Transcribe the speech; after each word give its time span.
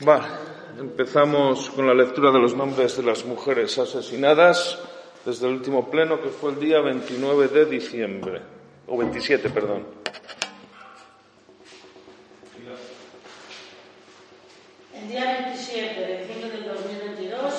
Vale, 0.00 0.26
empezamos 0.78 1.70
con 1.70 1.86
la 1.86 1.94
lectura 1.94 2.32
de 2.32 2.40
los 2.40 2.54
nombres 2.54 2.96
de 2.96 3.04
las 3.04 3.24
mujeres 3.24 3.78
asesinadas 3.78 4.76
desde 5.24 5.46
el 5.46 5.54
último 5.54 5.88
pleno, 5.88 6.20
que 6.20 6.30
fue 6.30 6.50
el 6.50 6.58
día 6.58 6.80
29 6.80 7.46
de 7.48 7.64
diciembre, 7.66 8.42
o 8.88 8.98
27, 8.98 9.50
perdón. 9.50 9.86
El 14.92 15.08
día 15.08 15.42
27 15.44 16.00
de 16.00 16.18
diciembre 16.18 16.50
del 16.50 16.64
2022, 16.64 17.54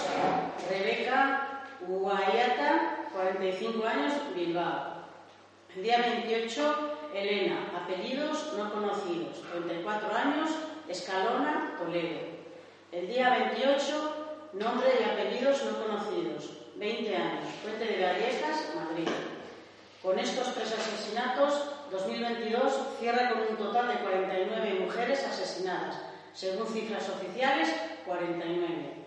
Rebeca 0.69 1.63
Guayata, 1.87 3.07
45 3.13 3.85
años, 3.85 4.13
Bilbao. 4.35 4.95
El 5.73 5.83
día 5.83 5.99
28, 5.99 6.97
Elena, 7.13 7.71
apellidos 7.81 8.53
no 8.57 8.71
conocidos, 8.73 9.41
34 9.51 10.15
años, 10.15 10.49
Escalona, 10.87 11.75
Toledo. 11.77 12.19
El 12.91 13.07
día 13.07 13.29
28, 13.51 14.49
nombre 14.53 14.87
y 14.99 15.03
apellidos 15.03 15.63
no 15.65 15.83
conocidos, 15.83 16.49
20 16.75 17.15
años, 17.15 17.49
Fuente 17.63 17.85
de 17.85 18.05
Vallecas, 18.05 18.73
Madrid. 18.75 19.09
Con 20.01 20.19
estos 20.19 20.53
tres 20.53 20.71
asesinatos, 20.73 21.71
2022 21.91 22.73
cierra 22.99 23.29
con 23.29 23.41
un 23.41 23.57
total 23.57 23.87
de 23.87 23.95
49 23.95 24.79
mujeres 24.81 25.25
asesinadas, 25.25 25.99
según 26.33 26.67
cifras 26.67 27.09
oficiales, 27.09 27.73
49. 28.05 29.05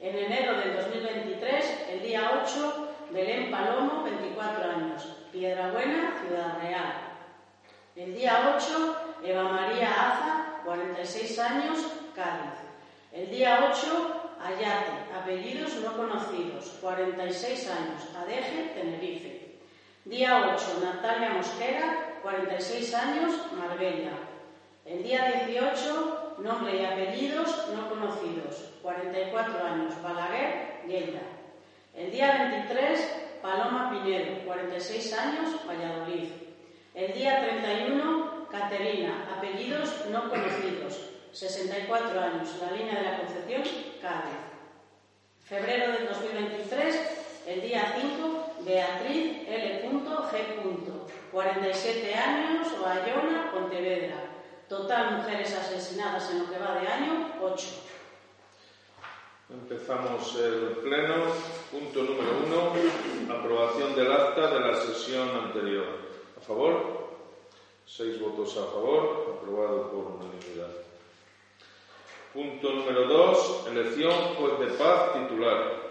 En 0.00 0.16
enero 0.18 0.58
del 0.58 0.76
2023, 0.76 1.64
el 1.92 2.02
día 2.02 2.42
8, 2.44 2.88
Belén 3.10 3.50
Palomo, 3.50 4.02
24 4.02 4.70
años, 4.70 5.16
Piedrabuena, 5.32 6.14
Ciudad 6.20 6.58
Real. 6.60 6.92
El 7.96 8.14
día 8.14 8.54
8, 8.56 8.96
Eva 9.24 9.44
María 9.44 9.88
Aza, 9.88 10.43
46 10.64 11.38
años, 11.38 11.78
Cádiz. 12.14 12.58
El 13.12 13.30
día 13.30 13.70
8, 13.70 14.36
Ayate, 14.42 15.14
apellidos 15.14 15.76
no 15.76 15.96
conocidos, 15.96 16.78
46 16.80 17.70
años, 17.70 18.02
Adeje, 18.16 18.72
Tenerife. 18.74 19.56
Día 20.04 20.52
8, 20.54 20.80
Natalia 20.82 21.30
Mosquera, 21.30 22.18
46 22.22 22.94
años, 22.94 23.32
Marbella. 23.56 24.12
El 24.84 25.02
día 25.02 25.44
18, 25.46 26.36
nombre 26.38 26.76
y 26.80 26.84
apellidos 26.84 27.68
no 27.74 27.88
conocidos, 27.88 28.70
44 28.82 29.64
años, 29.64 30.02
Balaguer, 30.02 30.82
Lleida. 30.86 31.22
El 31.94 32.10
día 32.10 32.50
23, 32.50 33.38
Paloma 33.40 33.90
Piñero, 33.90 34.44
46 34.44 35.12
años, 35.18 35.50
Valladolid. 35.66 36.28
El 36.94 37.12
día 37.14 37.40
31, 37.40 38.33
Caterina, 38.54 39.28
apellidos 39.36 40.06
no 40.10 40.30
conocidos, 40.30 41.00
64 41.32 42.20
años, 42.20 42.48
la 42.60 42.70
línea 42.70 42.94
de 42.94 43.02
la 43.02 43.18
Concepción, 43.18 43.62
Cádiz. 44.00 44.38
Febrero 45.42 45.92
del 45.92 46.06
2023, 46.06 47.42
el 47.48 47.62
día 47.62 47.94
5, 48.00 48.54
Beatriz 48.60 49.48
L. 49.48 49.82
G. 49.82 50.44
47 51.32 52.14
años, 52.14 52.68
Bayona, 52.80 53.50
Pontevedra. 53.52 54.20
Total 54.68 55.16
mujeres 55.16 55.52
asesinadas 55.52 56.30
en 56.30 56.38
lo 56.38 56.50
que 56.50 56.58
va 56.58 56.80
de 56.80 56.86
año, 56.86 57.34
8. 57.42 57.66
Empezamos 59.50 60.36
el 60.36 60.78
pleno. 60.80 61.14
Punto 61.72 62.02
número 62.04 62.38
uno, 62.46 63.34
aprobación 63.34 63.96
del 63.96 64.12
acta 64.12 64.54
de 64.54 64.60
la 64.60 64.74
sesión 64.76 65.28
anterior. 65.30 65.86
¿A 66.38 66.40
favor? 66.40 67.03
Seis 67.86 68.18
votos 68.18 68.56
a 68.56 68.64
favor, 68.72 69.36
aprobado 69.36 69.90
por 69.90 70.16
unanimidad. 70.16 70.72
Punto 72.32 72.72
número 72.72 73.06
dos, 73.06 73.66
elección 73.68 74.34
juez 74.34 74.58
de 74.58 74.66
paz 74.78 75.12
titular. 75.12 75.84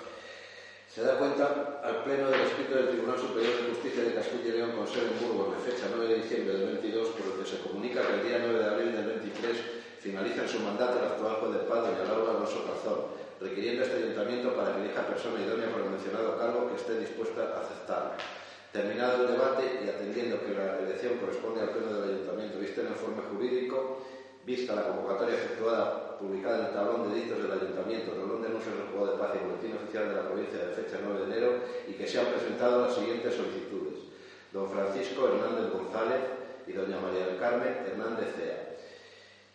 Se 0.89 1.03
da 1.03 1.17
cuenta 1.17 1.79
al 1.83 2.03
Pleno 2.03 2.29
del 2.29 2.41
escrito 2.41 2.75
del 2.75 2.89
Tribunal 2.89 3.17
Superior 3.17 3.55
de 3.57 3.69
Justicia 3.69 4.03
de 4.03 4.15
Castilla 4.15 4.49
y 4.49 4.51
León 4.57 4.71
con 4.71 4.87
sede 4.87 5.09
en 5.13 5.19
Burgos 5.21 5.55
de 5.55 5.71
fecha 5.71 5.87
9 5.95 6.07
de 6.07 6.21
diciembre 6.21 6.53
del 6.57 6.67
22, 6.81 7.07
por 7.09 7.25
el 7.25 7.39
que 7.39 7.49
se 7.49 7.61
comunica 7.61 8.05
que 8.05 8.13
el 8.13 8.27
día 8.27 8.39
9 8.41 8.59
de 8.59 8.65
abril 8.65 8.91
del 8.91 9.05
23 9.05 9.57
finaliza 10.01 10.41
en 10.41 10.49
su 10.49 10.59
mandato 10.59 10.99
el 10.99 11.05
actual 11.05 11.35
juez 11.35 11.53
de 11.53 11.59
paz, 11.69 11.81
doña 11.81 12.09
Laura 12.09 12.31
Alonso 12.31 12.65
Razón, 12.67 12.99
requiriendo 13.39 13.81
a 13.81 13.85
este 13.85 13.97
ayuntamiento 13.97 14.53
para 14.53 14.75
que 14.75 14.81
elija 14.81 15.07
persona 15.07 15.41
idónea 15.41 15.71
por 15.71 15.81
el 15.81 15.91
mencionado 15.91 16.37
cargo 16.37 16.69
que 16.69 16.75
esté 16.75 16.99
dispuesta 16.99 17.53
a 17.53 17.61
aceptarlo. 17.61 18.42
Terminado 18.73 19.21
el 19.21 19.33
debate 19.33 19.85
y 19.85 19.87
atendiendo 19.87 20.41
que 20.41 20.55
la 20.55 20.79
elección 20.79 21.19
corresponde 21.21 21.61
al 21.61 21.69
Pleno 21.69 21.93
del 21.93 22.15
Ayuntamiento, 22.15 22.57
visto 22.57 22.81
en 22.81 22.87
el 22.87 22.93
informe 22.93 23.21
jurídico, 23.29 24.01
vista 24.43 24.73
la 24.73 24.87
convocatoria 24.87 25.35
efectuada, 25.35 26.17
publicada 26.17 26.57
en 26.57 26.65
el 26.65 26.73
tablón 26.73 27.05
de 27.05 27.13
delitos 27.13 27.37
del 27.37 27.51
Ayuntamiento, 27.51 28.17
tablón 28.17 28.41
de 28.41 28.47
anuncios 28.47 28.73
del 28.73 28.89
Juego 28.89 29.13
de 29.13 29.17
Paz 29.21 29.29
y 29.37 29.45
boletín 29.45 29.77
oficial 29.77 30.09
de 30.09 30.15
la 30.15 30.25
provincia 30.25 30.57
de 30.57 30.73
fecha 30.73 30.97
9 31.05 31.19
de 31.21 31.25
enero, 31.29 31.49
y 31.87 31.93
que 31.93 32.07
se 32.07 32.19
han 32.19 32.25
presentado 32.33 32.81
las 32.81 32.95
siguientes 32.95 33.35
solicitudes. 33.35 34.09
Don 34.51 34.65
Francisco 34.65 35.29
Hernández 35.29 35.69
González 35.69 36.21
y 36.65 36.73
doña 36.73 36.97
María 36.97 37.27
del 37.27 37.37
Carmen 37.37 37.77
Hernández 37.85 38.33
Cea. 38.33 38.73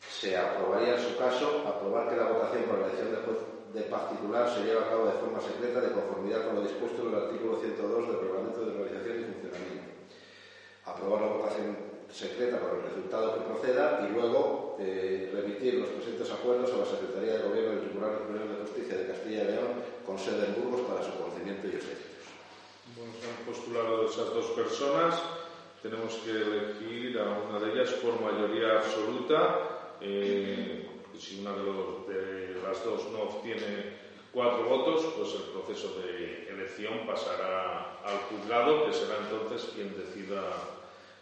Se 0.07 0.37
aprobaría 0.39 0.95
en 0.95 1.03
su 1.03 1.19
caso 1.19 1.67
aprobar 1.67 2.09
que 2.09 2.15
la 2.15 2.31
votación 2.31 2.71
por 2.71 2.79
la 2.79 2.87
elección 2.87 3.11
de 3.11 3.19
juez 3.27 3.39
de 3.75 3.83
paz 3.83 4.11
titular 4.11 4.49
se 4.49 4.65
lleva 4.65 4.83
a 4.83 4.89
cabo 4.89 5.07
de 5.07 5.19
forma 5.21 5.41
secreta 5.41 5.81
de 5.81 5.93
conformidad 5.93 6.47
con 6.47 6.57
lo 6.57 6.63
dispuesto 6.63 7.03
en 7.03 7.09
el 7.09 7.23
artículo 7.23 7.61
102 7.61 8.09
del 8.09 8.21
Reglamento 8.21 8.61
de 8.65 8.71
Organización 8.71 8.78
y 8.78 8.78
Funcionamiento. 8.78 8.78
Aprobar 10.99 11.23
la 11.23 11.29
votación 11.29 11.77
secreta 12.11 12.59
por 12.59 12.75
el 12.75 12.91
resultado 12.91 13.35
que 13.35 13.47
proceda 13.47 14.03
y 14.03 14.13
luego 14.13 14.77
eh, 14.81 15.31
remitir 15.33 15.75
los 15.75 15.91
presentes 15.91 16.31
acuerdos 16.31 16.73
a 16.75 16.79
la 16.79 16.87
Secretaría 16.87 17.39
de 17.39 17.49
Gobierno 17.49 17.71
del 17.71 17.85
Tribunal 17.87 18.19
Superior 18.19 18.49
de 18.49 18.63
Justicia 18.67 18.99
de 18.99 19.07
Castilla 19.07 19.43
y 19.43 19.47
León 19.47 19.71
con 20.05 20.19
sede 20.19 20.47
en 20.47 20.59
Burgos 20.59 20.91
para 20.91 21.05
su 21.05 21.13
conocimiento 21.15 21.69
y 21.69 21.77
efectos. 21.79 22.27
Bueno, 22.97 23.13
se 23.15 23.31
han 23.31 23.47
postulado 23.47 24.07
esas 24.07 24.35
dos 24.35 24.47
personas. 24.59 25.23
Tenemos 25.83 26.15
que 26.25 26.31
elegir 26.33 27.19
a 27.21 27.39
una 27.47 27.61
de 27.61 27.73
ellas 27.73 27.91
por 28.03 28.21
mayoría 28.21 28.83
absoluta. 28.83 29.95
Eh, 30.01 30.89
si 31.17 31.41
una 31.41 31.53
de, 31.53 31.63
los, 31.63 32.09
de 32.09 32.61
las 32.67 32.85
dos 32.85 33.07
no 33.13 33.23
obtiene 33.23 33.99
cuatro 34.33 34.65
votos, 34.65 35.05
pues 35.17 35.35
el 35.35 35.53
proceso 35.53 36.01
de 36.01 36.49
elección 36.51 37.07
pasará 37.07 38.01
al 38.05 38.19
juzgado, 38.31 38.87
que 38.87 38.93
será 38.93 39.19
entonces 39.19 39.71
quien 39.75 39.95
decida 39.97 40.43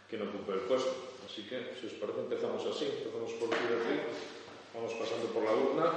que 0.09 0.17
no 0.17 0.25
ocupe 0.25 0.53
el 0.53 0.61
puesto. 0.61 0.91
Así 1.27 1.43
que, 1.43 1.75
si 1.81 1.87
os 1.87 1.93
parece, 1.95 2.21
empezamos 2.21 2.65
así. 2.67 2.87
Empezamos 2.87 3.33
por 3.35 3.51
ti, 3.51 3.57
vamos 4.75 4.93
pasando 4.95 5.27
por 5.35 5.43
la 5.43 5.53
urna. 5.53 5.93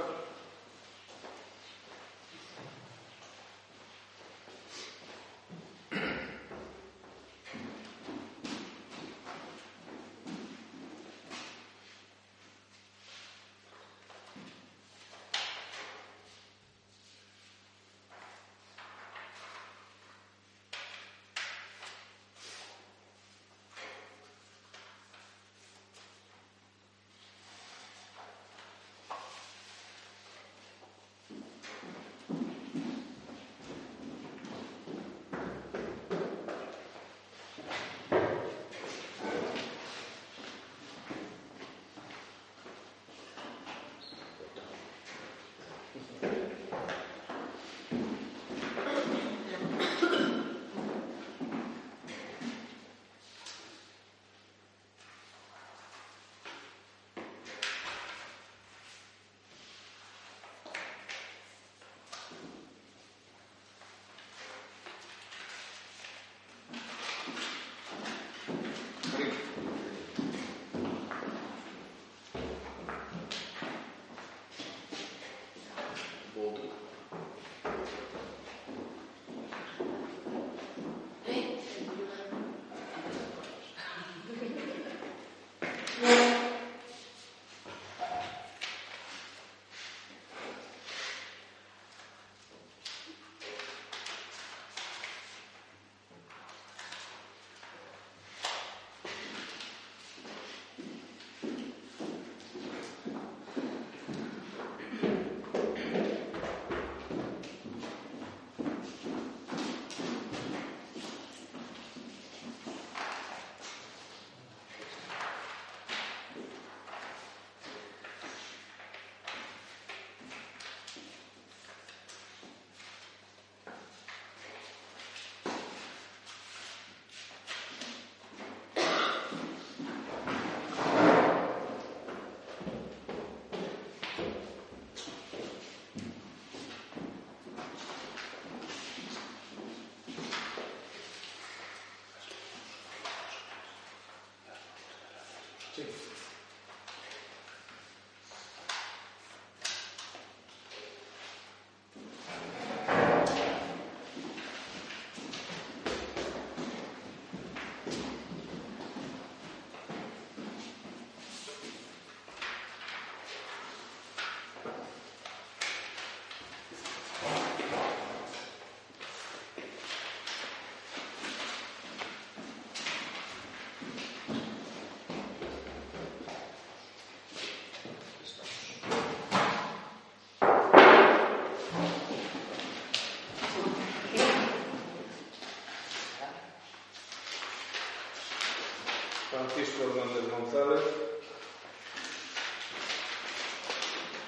Francisco 189.30 189.84
Hernández 189.84 190.26
González. 190.32 190.82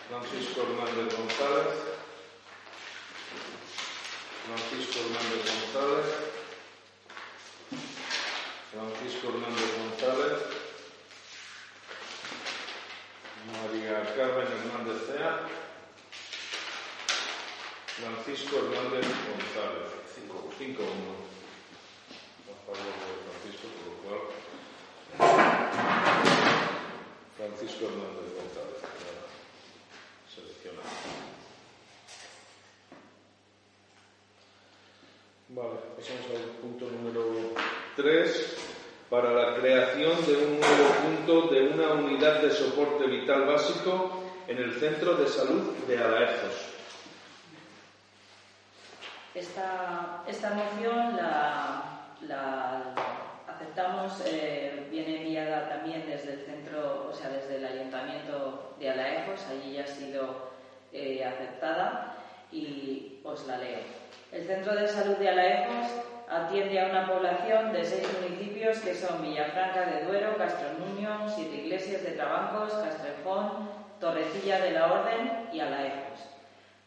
Francisco 0.07 0.62
Hernández 0.62 1.18
González. 1.18 1.74
Francisco 4.45 5.00
Hernández 5.00 5.42
González. 5.50 6.07
Francisco 8.71 9.27
Hernández 9.30 9.69
González. 9.80 10.38
María 13.51 14.15
Carmen 14.15 14.47
Hernández 14.54 15.00
Cea. 15.07 15.33
Francisco 17.97 18.56
Hernández 18.57 19.07
González. 19.07 20.01
5-1. 20.59 20.77
A 22.45 22.56
favor 22.65 22.77
de 22.77 23.18
Francisco, 23.25 23.65
por 23.81 23.88
lo 23.88 23.97
cual. 24.04 24.51
Francisco 27.41 27.85
Hernández 27.85 28.35
González. 28.38 28.77
Seleccionado. 30.29 30.88
Vale, 35.49 35.79
pasamos 35.97 36.29
al 36.29 36.51
punto 36.61 36.85
número 36.85 37.55
3. 37.95 38.57
Para 39.09 39.33
la 39.33 39.59
creación 39.59 40.25
de 40.25 40.38
un 40.38 40.59
nuevo 40.59 40.89
punto 41.03 41.53
de 41.53 41.67
una 41.67 41.93
unidad 41.93 42.41
de 42.43 42.51
soporte 42.51 43.07
vital 43.07 43.45
básico 43.45 44.23
en 44.47 44.57
el 44.57 44.79
Centro 44.79 45.15
de 45.15 45.27
Salud 45.27 45.73
de 45.87 45.97
Alaezos. 45.97 46.53
Esta, 49.33 50.23
esta 50.27 50.53
moción 50.53 51.17
la, 51.17 52.05
la 52.21 53.10
aceptamos, 53.71 54.21
eh, 54.25 54.88
viene 54.91 55.21
enviada 55.21 55.69
también 55.69 56.03
desde 56.06 56.33
el 56.33 56.39
centro, 56.41 57.07
o 57.09 57.13
sea, 57.13 57.29
desde 57.29 57.56
el 57.56 57.65
Ayuntamiento 57.65 58.75
de 58.79 58.89
Alaejos, 58.89 59.39
allí 59.50 59.73
ya 59.73 59.83
ha 59.83 59.88
sido 59.88 60.51
eh, 60.91 61.23
aceptada 61.23 62.15
y 62.51 63.21
os 63.23 63.47
la 63.47 63.57
leo. 63.57 63.79
El 64.31 64.45
Centro 64.45 64.75
de 64.75 64.88
Salud 64.88 65.15
de 65.15 65.29
Alaejos 65.29 65.88
atiende 66.29 66.81
a 66.81 66.88
una 66.88 67.07
población 67.07 67.71
de 67.71 67.85
seis 67.85 68.07
municipios 68.21 68.79
que 68.79 68.94
son 68.94 69.21
Villafranca 69.21 69.85
de 69.85 70.03
Duero, 70.03 70.38
Castronuño, 70.38 71.29
Siete 71.33 71.56
Iglesias 71.56 72.03
de 72.03 72.12
Trabancos, 72.12 72.73
Castrejón, 72.73 73.69
Torrecilla 74.01 74.59
de 74.59 74.71
la 74.71 74.91
Orden 74.91 75.50
y 75.53 75.62
Alaejos. 75.62 76.31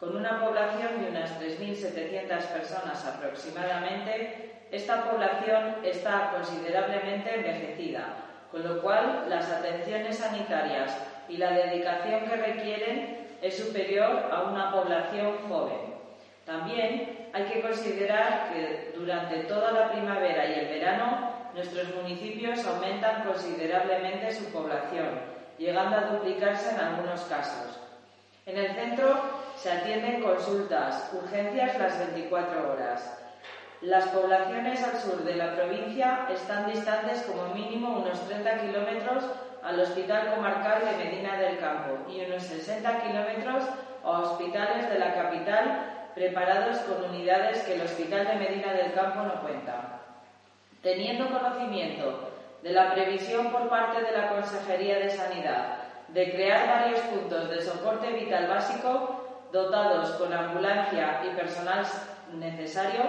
Con 0.05 0.19
una 0.19 0.39
población 0.39 1.01
de 1.01 1.09
unas 1.09 1.41
3.700 1.41 2.29
personas 2.49 3.07
aproximadamente, 3.07 4.53
esta 4.71 5.11
población 5.11 5.77
está 5.83 6.31
considerablemente 6.35 7.37
envejecida, 7.37 8.09
con 8.53 8.63
lo 8.65 8.83
cual 8.83 9.25
las 9.31 9.51
atenciones 9.51 10.19
sanitarias 10.19 10.95
y 11.27 11.39
la 11.39 11.53
dedicación 11.53 12.27
que 12.27 12.37
requieren 12.37 13.29
es 13.41 13.57
superior 13.57 14.29
a 14.31 14.43
una 14.43 14.71
población 14.73 15.39
joven. 15.49 15.95
También 16.45 17.31
hay 17.33 17.45
que 17.45 17.63
considerar 17.63 18.53
que 18.53 18.93
durante 18.95 19.45
toda 19.45 19.73
la 19.73 19.91
primavera 19.91 20.45
y 20.45 20.59
el 20.59 20.67
verano 20.67 21.31
nuestros 21.55 21.95
municipios 21.95 22.63
aumentan 22.67 23.25
considerablemente 23.25 24.31
su 24.33 24.53
población, 24.53 25.19
llegando 25.57 25.97
a 25.97 26.11
duplicarse 26.13 26.75
en 26.75 26.81
algunos 26.81 27.23
casos. 27.23 27.81
En 28.45 28.59
el 28.59 28.75
centro 28.75 29.44
se 29.65 29.73
atienden 29.73 30.21
consultas, 30.21 31.11
urgencias 31.15 31.79
las 31.79 31.99
24 31.99 32.71
horas. 32.71 33.19
Las 33.81 34.09
poblaciones 34.09 34.85
al 34.85 34.99
sur 34.99 35.25
de 35.25 35.37
la 35.37 35.55
provincia 35.55 36.27
están 36.31 36.71
distantes 36.71 37.23
como 37.23 37.55
mínimo 37.55 37.97
unos 37.97 38.21
30 38.29 38.59
kilómetros 38.59 39.25
al 39.63 39.81
Hospital 39.81 40.35
Comarcal 40.35 40.83
de 40.85 41.03
Medina 41.03 41.39
del 41.39 41.59
Campo 41.61 41.97
y 42.11 42.27
unos 42.27 42.43
60 42.43 43.05
kilómetros 43.05 43.65
a 44.05 44.11
hospitales 44.11 44.91
de 44.91 44.99
la 44.99 45.15
capital 45.15 46.11
preparados 46.15 46.77
con 46.81 47.09
unidades 47.09 47.63
que 47.63 47.77
el 47.77 47.81
Hospital 47.81 48.27
de 48.27 48.35
Medina 48.35 48.75
del 48.75 48.93
Campo 48.93 49.23
no 49.23 49.41
cuenta. 49.41 50.03
Teniendo 50.83 51.31
conocimiento 51.31 52.33
de 52.63 52.71
la 52.71 52.93
previsión 52.93 53.51
por 53.51 53.71
parte 53.71 54.03
de 54.03 54.13
la 54.13 54.29
Consejería 54.29 54.99
de 54.99 55.09
Sanidad 55.09 55.79
de 56.09 56.33
crear 56.33 56.69
varios 56.69 57.01
puntos 57.01 57.49
de 57.49 57.63
soporte 57.63 58.13
vital 58.13 58.47
básico 58.47 59.24
dotados 59.55 60.11
con 60.17 60.33
ambulancia 60.33 61.23
y 61.25 61.37
personal 61.37 61.87
necesario, 62.35 63.03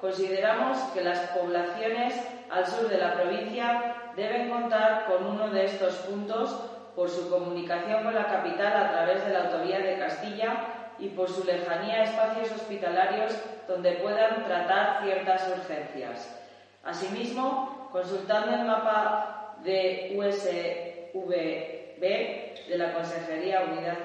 consideramos 0.00 0.78
que 0.94 1.04
las 1.04 1.18
poblaciones 1.28 2.14
al 2.50 2.66
sur 2.66 2.88
de 2.88 2.96
la 2.96 3.12
provincia 3.14 4.12
deben 4.16 4.48
contar 4.48 5.04
con 5.04 5.26
uno 5.26 5.50
de 5.50 5.66
estos 5.66 5.94
puntos 5.96 6.58
por 6.96 7.10
su 7.10 7.28
comunicación 7.28 8.02
con 8.02 8.14
la 8.14 8.26
capital 8.26 8.74
a 8.74 8.90
través 8.90 9.24
de 9.26 9.32
la 9.32 9.40
autovía 9.44 9.78
de 9.80 9.98
Castilla 9.98 10.94
y 10.98 11.08
por 11.08 11.28
su 11.28 11.44
lejanía 11.44 11.96
a 11.96 12.04
espacios 12.04 12.50
hospitalarios 12.50 13.34
donde 13.68 13.92
puedan 13.92 14.42
tratar 14.44 15.02
ciertas 15.04 15.48
urgencias. 15.48 16.34
Asimismo, 16.82 17.90
consultando 17.92 18.56
el 18.56 18.64
mapa 18.64 19.54
de 19.62 20.16
USVB 20.16 21.30
de 21.30 22.78
la 22.78 22.94
Consejería 22.94 23.64
Unidad 23.70 23.98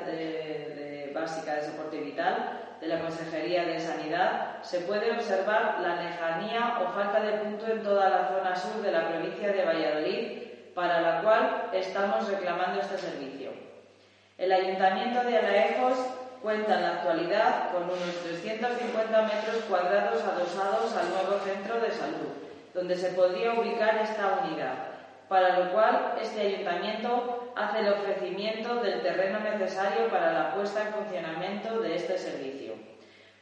Básica 1.16 1.56
de 1.56 1.64
Soporte 1.64 1.98
Vital 1.98 2.78
de 2.82 2.88
la 2.88 3.00
Consejería 3.00 3.64
de 3.64 3.80
Sanidad, 3.80 4.62
se 4.62 4.82
puede 4.82 5.12
observar 5.12 5.78
la 5.82 5.96
lejanía 5.96 6.78
o 6.82 6.94
falta 6.94 7.22
de 7.22 7.38
punto 7.40 7.66
en 7.68 7.82
toda 7.82 8.10
la 8.10 8.28
zona 8.28 8.56
sur 8.56 8.82
de 8.82 8.92
la 8.92 9.08
provincia 9.08 9.52
de 9.52 9.64
Valladolid, 9.66 10.44
para 10.76 11.00
la 11.00 11.22
cual 11.22 11.70
estamos 11.72 12.28
reclamando 12.30 12.82
este 12.82 12.98
servicio. 12.98 13.52
El 14.38 14.52
Ayuntamiento 14.52 15.24
de 15.24 15.38
Alaejos 15.38 15.98
cuenta 16.42 16.76
en 16.76 16.82
la 16.82 16.92
actualidad 16.96 17.72
con 17.72 17.84
unos 17.84 18.22
350 18.24 19.22
metros 19.22 19.64
cuadrados 19.70 20.22
adosados 20.22 20.94
al 20.98 21.10
nuevo 21.10 21.40
centro 21.46 21.80
de 21.80 21.92
salud, 21.92 22.36
donde 22.74 22.98
se 22.98 23.12
podría 23.12 23.54
ubicar 23.54 23.98
esta 23.98 24.42
unidad, 24.44 24.95
para 25.28 25.60
lo 25.60 25.72
cual 25.72 26.16
este 26.22 26.42
ayuntamiento 26.42 27.52
hace 27.56 27.80
el 27.80 27.94
ofrecimiento 27.94 28.76
del 28.76 29.02
terreno 29.02 29.40
necesario 29.40 30.08
para 30.10 30.34
la 30.34 30.54
puesta 30.54 30.84
en 30.84 30.94
funcionamiento 30.94 31.80
de 31.80 31.96
este 31.96 32.18
servicio. 32.18 32.74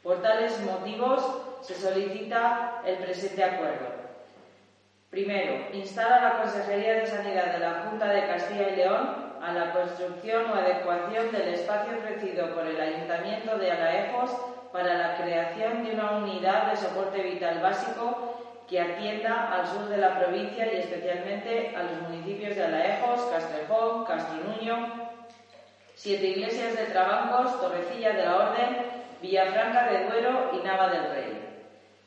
Por 0.02 0.22
tales 0.22 0.60
motivos 0.62 1.24
se 1.62 1.76
solicita 1.76 2.82
el 2.86 2.98
presente 2.98 3.44
acuerdo. 3.44 3.88
Primero, 5.10 5.68
instar 5.74 6.12
a 6.12 6.22
la 6.22 6.42
Consejería 6.42 6.96
de 6.96 7.08
Sanidad 7.08 7.54
de 7.54 7.60
la 7.60 7.86
Junta 7.86 8.08
de 8.08 8.28
Castilla 8.28 8.70
y 8.70 8.76
León 8.76 9.34
a 9.42 9.54
la 9.54 9.72
construcción 9.72 10.50
o 10.50 10.56
adecuación 10.56 11.32
del 11.32 11.50
espacio 11.50 11.98
ofrecido 11.98 12.54
por 12.56 12.66
el 12.66 12.80
Ayuntamiento 12.80 13.58
de 13.58 13.72
Alaejos 13.72 14.32
para 14.72 14.96
la 14.96 15.18
creación 15.18 15.84
de 15.84 15.92
una 15.94 16.18
unidad 16.18 16.72
de 16.72 16.78
soporte 16.78 17.22
vital 17.22 17.60
básico 17.62 18.33
que 18.68 18.80
atienda 18.80 19.52
al 19.54 19.68
sur 19.68 19.90
de 19.90 19.98
la 19.98 20.20
provincia 20.20 20.72
y 20.72 20.78
especialmente 20.78 21.76
a 21.76 21.84
los 21.84 22.10
municipios 22.10 22.56
de 22.56 22.64
Alaejos, 22.64 23.22
Castrejón, 23.32 24.06
Castronuño, 24.06 25.10
Siete 25.96 26.28
Iglesias 26.28 26.76
de 26.76 26.86
Trabancos, 26.86 27.62
Torrecilla 27.62 28.14
de 28.14 28.26
la 28.26 28.36
Orden, 28.36 28.78
Villafranca 29.22 29.90
de 29.90 30.06
Duero 30.06 30.52
y 30.54 30.66
Nava 30.66 30.90
del 30.90 31.10
Rey. 31.12 31.44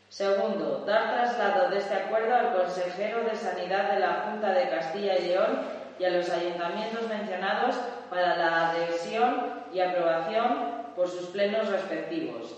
Segundo, 0.08 0.84
dar 0.86 1.14
traslado 1.14 1.70
de 1.70 1.78
este 1.78 1.94
acuerdo 1.94 2.34
al 2.34 2.52
consejero 2.52 3.22
de 3.22 3.34
Sanidad 3.36 3.92
de 3.92 4.00
la 4.00 4.24
Junta 4.24 4.52
de 4.52 4.68
Castilla 4.68 5.16
y 5.18 5.28
León 5.28 5.60
y 5.98 6.04
a 6.04 6.10
los 6.10 6.28
ayuntamientos 6.30 7.08
mencionados 7.08 7.76
para 8.10 8.36
la 8.36 8.70
adhesión 8.70 9.64
y 9.72 9.80
aprobación 9.80 10.76
por 10.94 11.08
sus 11.08 11.28
plenos 11.28 11.68
respectivos. 11.68 12.54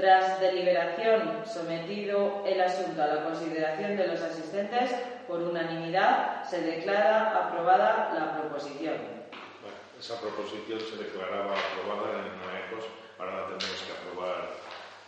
Tras 0.00 0.40
deliberación, 0.40 1.44
sometido 1.44 2.42
el 2.46 2.58
asunto 2.58 3.02
a 3.02 3.06
la 3.06 3.22
consideración 3.22 3.98
de 3.98 4.06
los 4.06 4.22
asistentes, 4.22 4.90
por 5.28 5.42
unanimidad 5.42 6.42
se 6.42 6.62
declara 6.62 7.36
aprobada 7.36 8.10
la 8.14 8.40
proposición. 8.40 8.94
Bueno, 9.60 9.76
esa 10.00 10.18
proposición 10.18 10.80
se 10.80 11.04
declaraba 11.04 11.52
aprobada 11.52 12.18
en 12.18 12.32
AECOS, 12.32 12.86
ahora 13.18 13.42
la 13.42 13.46
tenemos 13.48 13.82
que 13.82 13.92
aprobar 13.92 14.48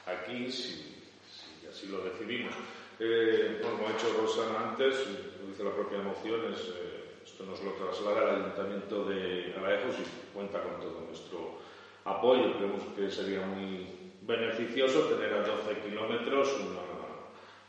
aquí 0.04 0.52
si, 0.52 1.11
si 1.25 1.66
así 1.66 1.87
lo 1.87 2.04
decidimos. 2.04 2.52
Eh, 3.00 3.62
como 3.62 3.88
ha 3.88 3.92
hecho 3.92 4.12
Rosana 4.20 4.72
antes, 4.72 5.06
lo 5.40 5.46
dice 5.49 5.64
la 5.64 5.72
propia 5.72 6.00
moción, 6.00 6.52
es, 6.52 6.68
eh, 6.68 7.14
esto 7.25 7.44
nos 7.44 7.62
lo 7.62 7.72
traslada 7.72 8.28
al 8.28 8.42
Ayuntamiento 8.42 9.06
de 9.06 9.54
Alaejos 9.56 9.94
y 9.99 10.34
cuenta 10.34 10.62
con 10.62 10.78
todo 10.80 11.00
nuestro 11.00 11.61
apoyo. 12.04 12.58
Creemos 12.58 12.82
que 12.94 13.11
sería 13.11 13.40
muy 13.46 14.01
beneficioso 14.26 15.07
tener 15.07 15.35
a 15.35 15.43
12 15.43 15.81
kilómetros 15.81 16.49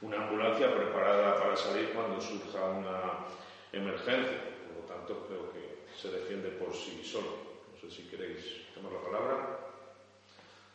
una, 0.02 0.18
ambulancia 0.18 0.74
preparada 0.74 1.40
para 1.40 1.56
salir 1.56 1.92
cuando 1.94 2.20
surja 2.22 2.64
una 2.66 3.26
emergencia. 3.72 4.38
Por 4.68 4.82
lo 4.82 4.88
tanto, 4.88 5.26
creo 5.28 5.52
que 5.52 5.86
se 5.98 6.10
defiende 6.12 6.50
por 6.50 6.74
sí 6.74 7.02
solo. 7.04 7.54
No 7.72 7.80
sé 7.80 7.90
si 7.90 8.04
queréis 8.10 8.74
tomar 8.76 8.92
la 8.92 9.02
palabra. 9.02 9.60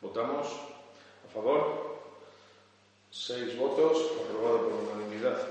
¿Votamos? 0.00 0.46
¿A 1.26 1.32
favor? 1.32 1.98
Seis 3.10 3.56
votos, 3.56 4.12
aprobado 4.24 4.68
por 4.68 4.96
unanimidad. 4.96 5.48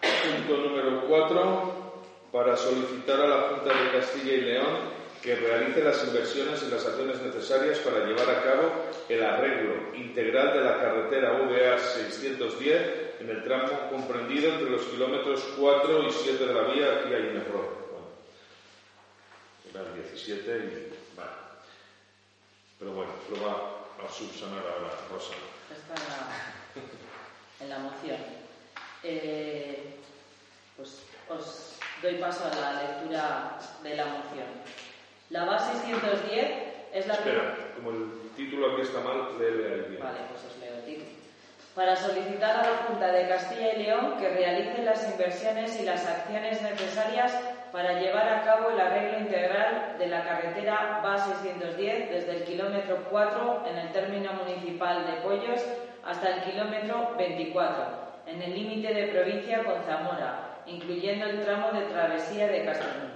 Punto 0.00 0.56
número 0.56 1.06
cuatro, 1.06 1.92
para 2.32 2.56
solicitar 2.56 3.20
a 3.20 3.26
la 3.26 3.40
Junta 3.48 3.74
de 3.74 3.92
Castilla 3.92 4.32
y 4.32 4.40
León 4.40 4.99
que 5.22 5.34
realice 5.34 5.84
las 5.84 6.02
inversiones 6.04 6.62
y 6.62 6.70
las 6.70 6.86
acciones 6.86 7.20
necesarias 7.20 7.78
para 7.80 8.06
llevar 8.06 8.30
a 8.30 8.42
cabo 8.42 8.72
el 9.08 9.22
arreglo 9.22 9.94
integral 9.94 10.54
de 10.54 10.64
la 10.64 10.78
carretera 10.78 11.32
VA 11.32 11.78
610 11.78 13.20
en 13.20 13.28
el 13.28 13.44
tramo 13.44 13.90
comprendido 13.90 14.52
entre 14.52 14.70
los 14.70 14.82
kilómetros 14.82 15.42
4 15.58 16.08
y 16.08 16.10
7 16.10 16.46
de 16.46 16.54
la 16.54 16.62
vía. 16.62 17.00
Aquí 17.00 17.14
hay 17.14 17.22
un 17.22 17.36
error. 17.36 17.88
Bueno, 17.90 18.06
era 19.70 19.82
el 19.82 19.94
17 20.08 20.50
y 20.56 21.16
vale. 21.16 21.30
Pero 22.78 22.92
bueno, 22.92 23.12
lo 23.30 23.46
va 23.46 24.06
a 24.06 24.10
subsanar 24.10 24.64
ahora 24.64 24.90
Rosa. 25.10 25.34
Está 25.70 25.94
en 26.02 26.08
la, 26.08 27.64
en 27.64 27.70
la 27.70 27.78
moción. 27.90 28.18
Eh, 29.02 29.96
pues 30.76 31.02
os 31.28 31.74
doy 32.00 32.14
paso 32.14 32.44
a 32.46 32.54
la 32.54 32.82
lectura 32.82 33.58
de 33.82 33.96
la 33.96 34.06
moción. 34.06 34.89
La 35.30 35.44
base 35.44 35.72
610 35.86 36.50
es 36.92 37.06
la... 37.06 37.14
Espera, 37.14 37.54
como 37.76 37.90
el 37.90 38.30
título 38.36 38.72
aquí 38.72 38.82
está 38.82 38.98
mal, 39.00 39.38
léele 39.38 39.64
ahí 39.64 39.96
Vale, 39.96 40.18
pues 40.28 40.44
os 40.44 40.58
leo 40.58 40.74
el 40.74 40.84
título. 40.84 41.10
Para 41.76 41.94
solicitar 41.94 42.56
a 42.56 42.68
la 42.68 42.76
Junta 42.78 43.12
de 43.12 43.28
Castilla 43.28 43.74
y 43.74 43.82
León 43.84 44.16
que 44.18 44.28
realice 44.28 44.82
las 44.82 45.08
inversiones 45.08 45.80
y 45.80 45.84
las 45.84 46.04
acciones 46.04 46.60
necesarias 46.62 47.32
para 47.70 48.00
llevar 48.00 48.28
a 48.28 48.44
cabo 48.44 48.70
el 48.70 48.80
arreglo 48.80 49.20
integral 49.20 49.94
de 50.00 50.08
la 50.08 50.24
carretera 50.24 51.00
BA610 51.04 52.10
desde 52.10 52.36
el 52.38 52.44
kilómetro 52.44 53.06
4 53.08 53.66
en 53.70 53.78
el 53.78 53.92
término 53.92 54.32
municipal 54.32 55.06
de 55.06 55.12
Pollos 55.22 55.64
hasta 56.04 56.28
el 56.28 56.42
kilómetro 56.42 57.14
24 57.16 58.10
en 58.26 58.42
el 58.42 58.52
límite 58.52 58.92
de 58.92 59.06
provincia 59.08 59.62
con 59.62 59.80
Zamora, 59.84 60.62
incluyendo 60.66 61.26
el 61.26 61.40
tramo 61.42 61.70
de 61.70 61.86
travesía 61.86 62.48
de 62.48 62.64
Castellón. 62.64 63.09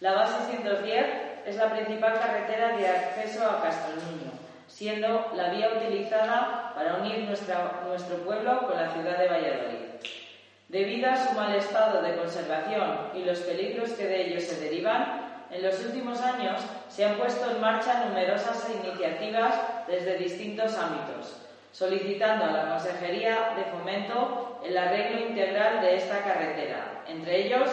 La 0.00 0.14
BA610 0.14 1.06
es 1.44 1.56
la 1.56 1.70
principal 1.70 2.18
carretera 2.18 2.74
de 2.74 2.88
acceso 2.88 3.44
a 3.44 3.62
Castellón, 3.62 4.32
siendo 4.66 5.30
la 5.36 5.50
vía 5.50 5.68
utilizada 5.76 6.72
para 6.74 6.94
unir 6.94 7.28
nuestro 7.28 8.16
pueblo 8.24 8.66
con 8.66 8.76
la 8.78 8.88
ciudad 8.88 9.18
de 9.18 9.28
Valladolid. 9.28 9.78
Debido 10.68 11.10
a 11.10 11.16
su 11.16 11.34
mal 11.34 11.54
estado 11.54 12.00
de 12.00 12.16
conservación 12.16 13.10
y 13.14 13.24
los 13.24 13.40
peligros 13.40 13.90
que 13.90 14.06
de 14.06 14.26
ello 14.28 14.40
se 14.40 14.58
derivan, 14.58 15.46
en 15.50 15.64
los 15.64 15.78
últimos 15.80 16.18
años 16.22 16.62
se 16.88 17.04
han 17.04 17.16
puesto 17.16 17.50
en 17.50 17.60
marcha 17.60 18.06
numerosas 18.06 18.70
iniciativas 18.70 19.54
desde 19.86 20.16
distintos 20.16 20.78
ámbitos, 20.78 21.36
solicitando 21.72 22.46
a 22.46 22.52
la 22.52 22.70
Consejería 22.70 23.52
de 23.54 23.64
Fomento 23.64 24.60
el 24.64 24.78
arreglo 24.78 25.26
integral 25.28 25.82
de 25.82 25.96
esta 25.96 26.24
carretera, 26.24 27.02
entre 27.06 27.44
ellos 27.44 27.68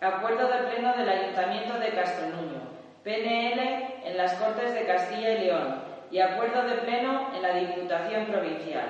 Acuerdo 0.00 0.46
de 0.48 0.58
Pleno 0.68 0.94
del 0.94 1.08
Ayuntamiento 1.08 1.78
de 1.78 1.88
Castronuño, 1.88 2.60
PNL 3.02 3.60
en 4.04 4.16
las 4.18 4.34
Cortes 4.34 4.74
de 4.74 4.84
Castilla 4.84 5.30
y 5.30 5.44
León 5.46 5.82
y 6.10 6.18
Acuerdo 6.18 6.64
de 6.64 6.74
Pleno 6.82 7.30
en 7.34 7.40
la 7.40 7.54
Diputación 7.54 8.26
Provincial. 8.26 8.84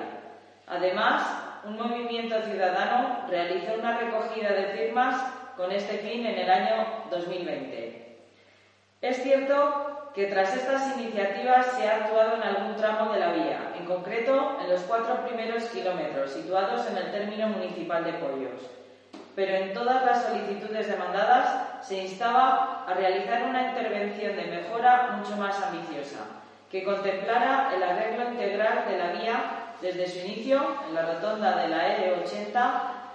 Además, 0.66 1.22
un 1.64 1.76
movimiento 1.76 2.42
ciudadano 2.42 3.24
realizó 3.28 3.74
una 3.78 3.98
recogida 3.98 4.52
de 4.52 4.64
firmas 4.76 5.22
con 5.56 5.70
este 5.70 5.98
fin 5.98 6.26
en 6.26 6.38
el 6.38 6.50
año 6.50 6.86
2020. 7.08 8.18
Es 9.00 9.22
cierto 9.22 10.10
que 10.12 10.26
tras 10.26 10.56
estas 10.56 10.98
iniciativas 10.98 11.66
se 11.78 11.88
ha 11.88 12.04
actuado 12.04 12.34
en 12.34 12.42
algún 12.42 12.74
tramo 12.74 13.12
de 13.12 13.20
la 13.20 13.32
vía, 13.32 13.72
en 13.78 13.86
concreto 13.86 14.58
en 14.60 14.70
los 14.70 14.80
cuatro 14.82 15.24
primeros 15.24 15.62
kilómetros 15.66 16.32
situados 16.32 16.84
en 16.90 16.96
el 16.96 17.12
término 17.12 17.46
municipal 17.46 18.04
de 18.04 18.12
Pollos. 18.14 18.85
Pero 19.36 19.54
en 19.54 19.74
todas 19.74 20.02
las 20.06 20.24
solicitudes 20.24 20.88
demandadas 20.88 21.86
se 21.86 21.98
instaba 21.98 22.84
a 22.88 22.94
realizar 22.94 23.42
una 23.44 23.68
intervención 23.68 24.34
de 24.34 24.44
mejora 24.44 25.18
mucho 25.18 25.36
más 25.36 25.62
ambiciosa, 25.62 26.20
que 26.70 26.82
contemplara 26.82 27.70
el 27.76 27.82
arreglo 27.82 28.30
integral 28.30 28.86
de 28.88 28.96
la 28.96 29.12
vía 29.12 29.36
desde 29.82 30.08
su 30.08 30.26
inicio 30.26 30.78
en 30.88 30.94
la 30.94 31.02
rotonda 31.02 31.58
de 31.58 31.68
la 31.68 31.98
L80 31.98 32.56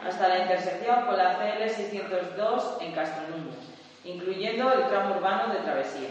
hasta 0.07 0.27
la 0.27 0.39
intersección 0.39 1.05
con 1.07 1.17
la 1.17 1.39
CL602 1.39 2.81
en 2.81 2.91
Castronuño, 2.93 3.55
incluyendo 4.03 4.71
el 4.73 4.87
tramo 4.89 5.15
urbano 5.15 5.51
de 5.51 5.59
travesía. 5.61 6.09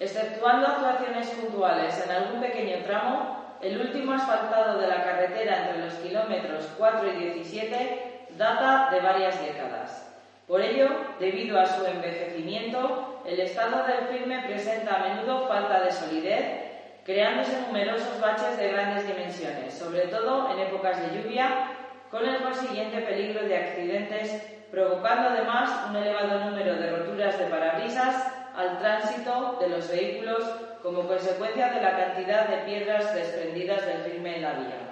Exceptuando 0.00 0.66
actuaciones 0.66 1.28
puntuales 1.28 2.02
en 2.02 2.10
algún 2.10 2.40
pequeño 2.40 2.84
tramo, 2.84 3.58
el 3.60 3.80
último 3.80 4.12
asfaltado 4.12 4.78
de 4.78 4.86
la 4.86 5.04
carretera 5.04 5.58
entre 5.58 5.84
los 5.84 5.94
kilómetros 5.94 6.68
4 6.78 7.12
y 7.12 7.16
17 7.16 8.15
data 8.36 8.88
de 8.90 9.00
varias 9.00 9.40
décadas. 9.40 10.02
Por 10.46 10.60
ello, 10.60 10.88
debido 11.18 11.60
a 11.60 11.66
su 11.66 11.84
envejecimiento, 11.84 13.22
el 13.26 13.40
estado 13.40 13.84
del 13.84 14.06
firme 14.06 14.44
presenta 14.46 14.96
a 14.96 15.08
menudo 15.08 15.48
falta 15.48 15.80
de 15.80 15.90
solidez 15.90 16.66
creándose 17.06 17.60
numerosos 17.60 18.20
baches 18.20 18.58
de 18.58 18.72
grandes 18.72 19.06
dimensiones, 19.06 19.74
sobre 19.74 20.08
todo 20.08 20.50
en 20.50 20.58
épocas 20.58 21.00
de 21.00 21.16
lluvia, 21.16 21.70
con 22.10 22.26
el 22.26 22.42
consiguiente 22.42 22.98
peligro 22.98 23.46
de 23.46 23.56
accidentes, 23.56 24.42
provocando 24.72 25.28
además 25.28 25.70
un 25.88 25.96
elevado 25.96 26.50
número 26.50 26.74
de 26.74 26.90
roturas 26.90 27.38
de 27.38 27.46
parabrisas 27.46 28.26
al 28.56 28.78
tránsito 28.78 29.56
de 29.60 29.68
los 29.68 29.88
vehículos 29.88 30.42
como 30.82 31.06
consecuencia 31.06 31.70
de 31.70 31.82
la 31.82 31.96
cantidad 31.96 32.48
de 32.48 32.56
piedras 32.58 33.14
desprendidas 33.14 33.86
del 33.86 33.98
firme 33.98 34.36
en 34.36 34.42
la 34.42 34.52
vía. 34.54 34.85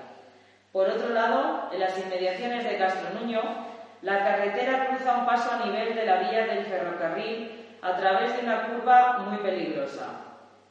Por 0.74 0.90
otro 0.90 1.10
lado, 1.10 1.68
en 1.70 1.78
las 1.78 1.96
inmediaciones 1.96 2.64
de 2.64 2.76
Castronuño, 2.76 3.40
la 4.02 4.24
carretera 4.24 4.88
cruza 4.88 5.18
un 5.18 5.24
paso 5.24 5.52
a 5.52 5.64
nivel 5.64 5.94
de 5.94 6.04
la 6.04 6.16
vía 6.16 6.46
del 6.46 6.64
ferrocarril 6.64 7.64
a 7.80 7.96
través 7.96 8.34
de 8.34 8.42
una 8.42 8.66
curva 8.66 9.18
muy 9.18 9.36
peligrosa. 9.36 10.06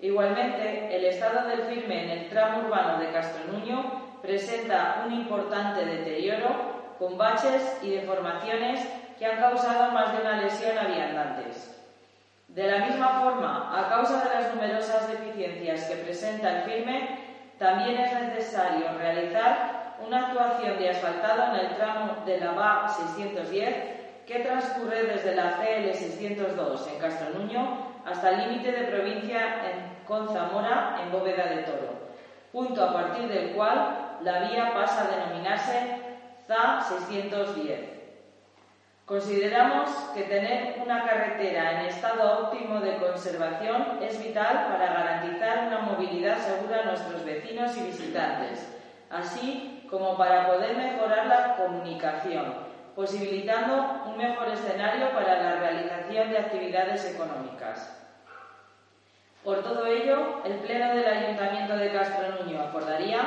Igualmente, 0.02 0.94
el 0.94 1.06
estado 1.06 1.48
del 1.48 1.62
firme 1.62 2.04
en 2.04 2.10
el 2.10 2.30
tramo 2.30 2.66
urbano 2.66 3.00
de 3.00 3.14
Castronuño 3.14 4.20
presenta 4.22 5.06
un 5.08 5.14
importante 5.14 5.86
deterioro 5.86 6.96
con 7.00 7.18
baches 7.18 7.78
y 7.82 7.92
deformaciones 7.92 8.86
que 9.18 9.26
han 9.26 9.40
causado 9.40 9.94
más 9.94 10.12
de 10.12 10.22
una 10.22 10.42
lesión 10.42 10.78
a 10.78 10.84
viandantes. 10.84 11.82
De 12.50 12.70
la 12.70 12.86
misma 12.88 13.22
forma, 13.22 13.72
a 13.74 13.88
causa 13.88 14.22
de 14.22 14.36
las 14.36 14.54
numerosas 14.54 15.08
deficiencias 15.08 15.86
que 15.86 15.96
presenta 15.96 16.58
el 16.58 16.64
firme, 16.64 17.20
también 17.58 17.98
es 18.02 18.14
necesario 18.20 18.98
realizar 18.98 19.83
una 20.06 20.28
actuación 20.28 20.78
de 20.78 20.90
asfaltado 20.90 21.54
en 21.54 21.66
el 21.66 21.76
tramo 21.76 22.24
de 22.26 22.40
la 22.40 22.52
BA 22.52 22.88
610 22.90 23.76
que 24.26 24.40
transcurre 24.40 25.04
desde 25.04 25.36
la 25.36 25.58
CL 25.58 25.94
602 25.94 26.88
en 26.88 27.00
Castronuño 27.00 27.94
hasta 28.06 28.30
el 28.30 28.50
límite 28.50 28.72
de 28.72 28.88
provincia 28.88 29.70
en 29.70 29.94
con 30.06 30.28
Zamora 30.28 31.00
en 31.02 31.12
Bóveda 31.12 31.46
de 31.46 31.64
Toro, 31.64 31.94
punto 32.52 32.84
a 32.84 32.94
partir 32.94 33.28
del 33.28 33.52
cual 33.52 34.18
la 34.22 34.40
vía 34.50 34.74
pasa 34.74 35.04
a 35.04 35.08
denominarse 35.08 35.98
ZA 36.48 36.82
610. 36.82 37.94
Consideramos 39.06 39.90
que 40.14 40.24
tener 40.24 40.82
una 40.82 41.04
carretera 41.04 41.82
en 41.82 41.88
estado 41.88 42.46
óptimo 42.46 42.80
de 42.80 42.98
conservación 42.98 44.00
es 44.02 44.22
vital 44.24 44.68
para 44.70 44.94
garantizar 44.94 45.68
una 45.68 45.80
movilidad 45.80 46.38
segura 46.38 46.82
a 46.82 46.86
nuestros 46.86 47.26
vecinos 47.26 47.76
y 47.78 47.84
visitantes, 47.84 48.66
así 49.10 49.83
como 49.94 50.18
para 50.18 50.48
poder 50.48 50.76
mejorar 50.76 51.28
la 51.28 51.56
comunicación, 51.56 52.46
posibilitando 52.96 54.02
un 54.08 54.18
mejor 54.18 54.48
escenario 54.48 55.12
para 55.12 55.40
la 55.40 55.56
realización 55.58 56.32
de 56.32 56.40
actividades 56.40 57.14
económicas. 57.14 57.96
Por 59.44 59.62
todo 59.62 59.86
ello, 59.86 60.42
el 60.46 60.54
Pleno 60.54 60.96
del 60.96 61.06
Ayuntamiento 61.06 61.78
de 61.78 61.92
Castro 61.92 62.26
Nuño 62.40 62.60
acordaría 62.64 63.20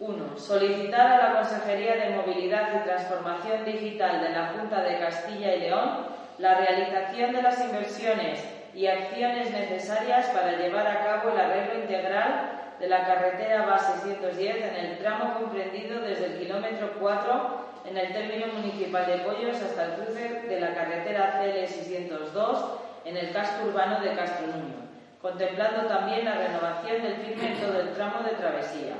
1. 0.00 0.36
Solicitar 0.36 1.12
a 1.12 1.28
la 1.28 1.38
Consejería 1.38 1.94
de 1.94 2.10
Movilidad 2.10 2.70
y 2.74 2.84
Transformación 2.84 3.64
Digital 3.64 4.20
de 4.20 4.30
la 4.30 4.46
Junta 4.48 4.82
de 4.82 4.98
Castilla 4.98 5.54
y 5.54 5.60
León 5.60 6.06
la 6.38 6.56
realización 6.56 7.32
de 7.34 7.42
las 7.42 7.60
inversiones 7.60 8.44
y 8.74 8.88
acciones 8.88 9.52
necesarias 9.52 10.26
para 10.30 10.56
llevar 10.56 10.88
a 10.88 11.04
cabo 11.04 11.30
el 11.30 11.38
arreglo 11.38 11.82
integral 11.82 12.61
de 12.82 12.88
la 12.88 13.06
carretera 13.06 13.64
base 13.64 13.92
610 14.02 14.56
en 14.56 14.74
el 14.74 14.98
tramo 14.98 15.34
comprendido 15.38 16.00
desde 16.00 16.26
el 16.26 16.38
kilómetro 16.40 16.90
4 16.98 17.62
en 17.88 17.96
el 17.96 18.12
término 18.12 18.48
municipal 18.54 19.06
de 19.06 19.18
Pollos 19.18 19.56
hasta 19.62 19.84
el 19.84 19.92
cruce 19.92 20.42
de 20.48 20.60
la 20.60 20.74
carretera 20.74 21.38
CL 21.40 21.64
602 21.64 22.64
en 23.04 23.16
el 23.16 23.32
casco 23.32 23.66
urbano 23.68 24.00
de 24.00 24.16
Castro 24.16 24.48
Nuño, 24.48 24.82
contemplando 25.20 25.86
también 25.86 26.24
la 26.24 26.34
renovación 26.34 27.02
del 27.02 27.14
firme 27.18 27.52
en 27.52 27.60
todo 27.60 27.80
el 27.80 27.92
tramo 27.92 28.24
de 28.24 28.34
travesía. 28.34 28.94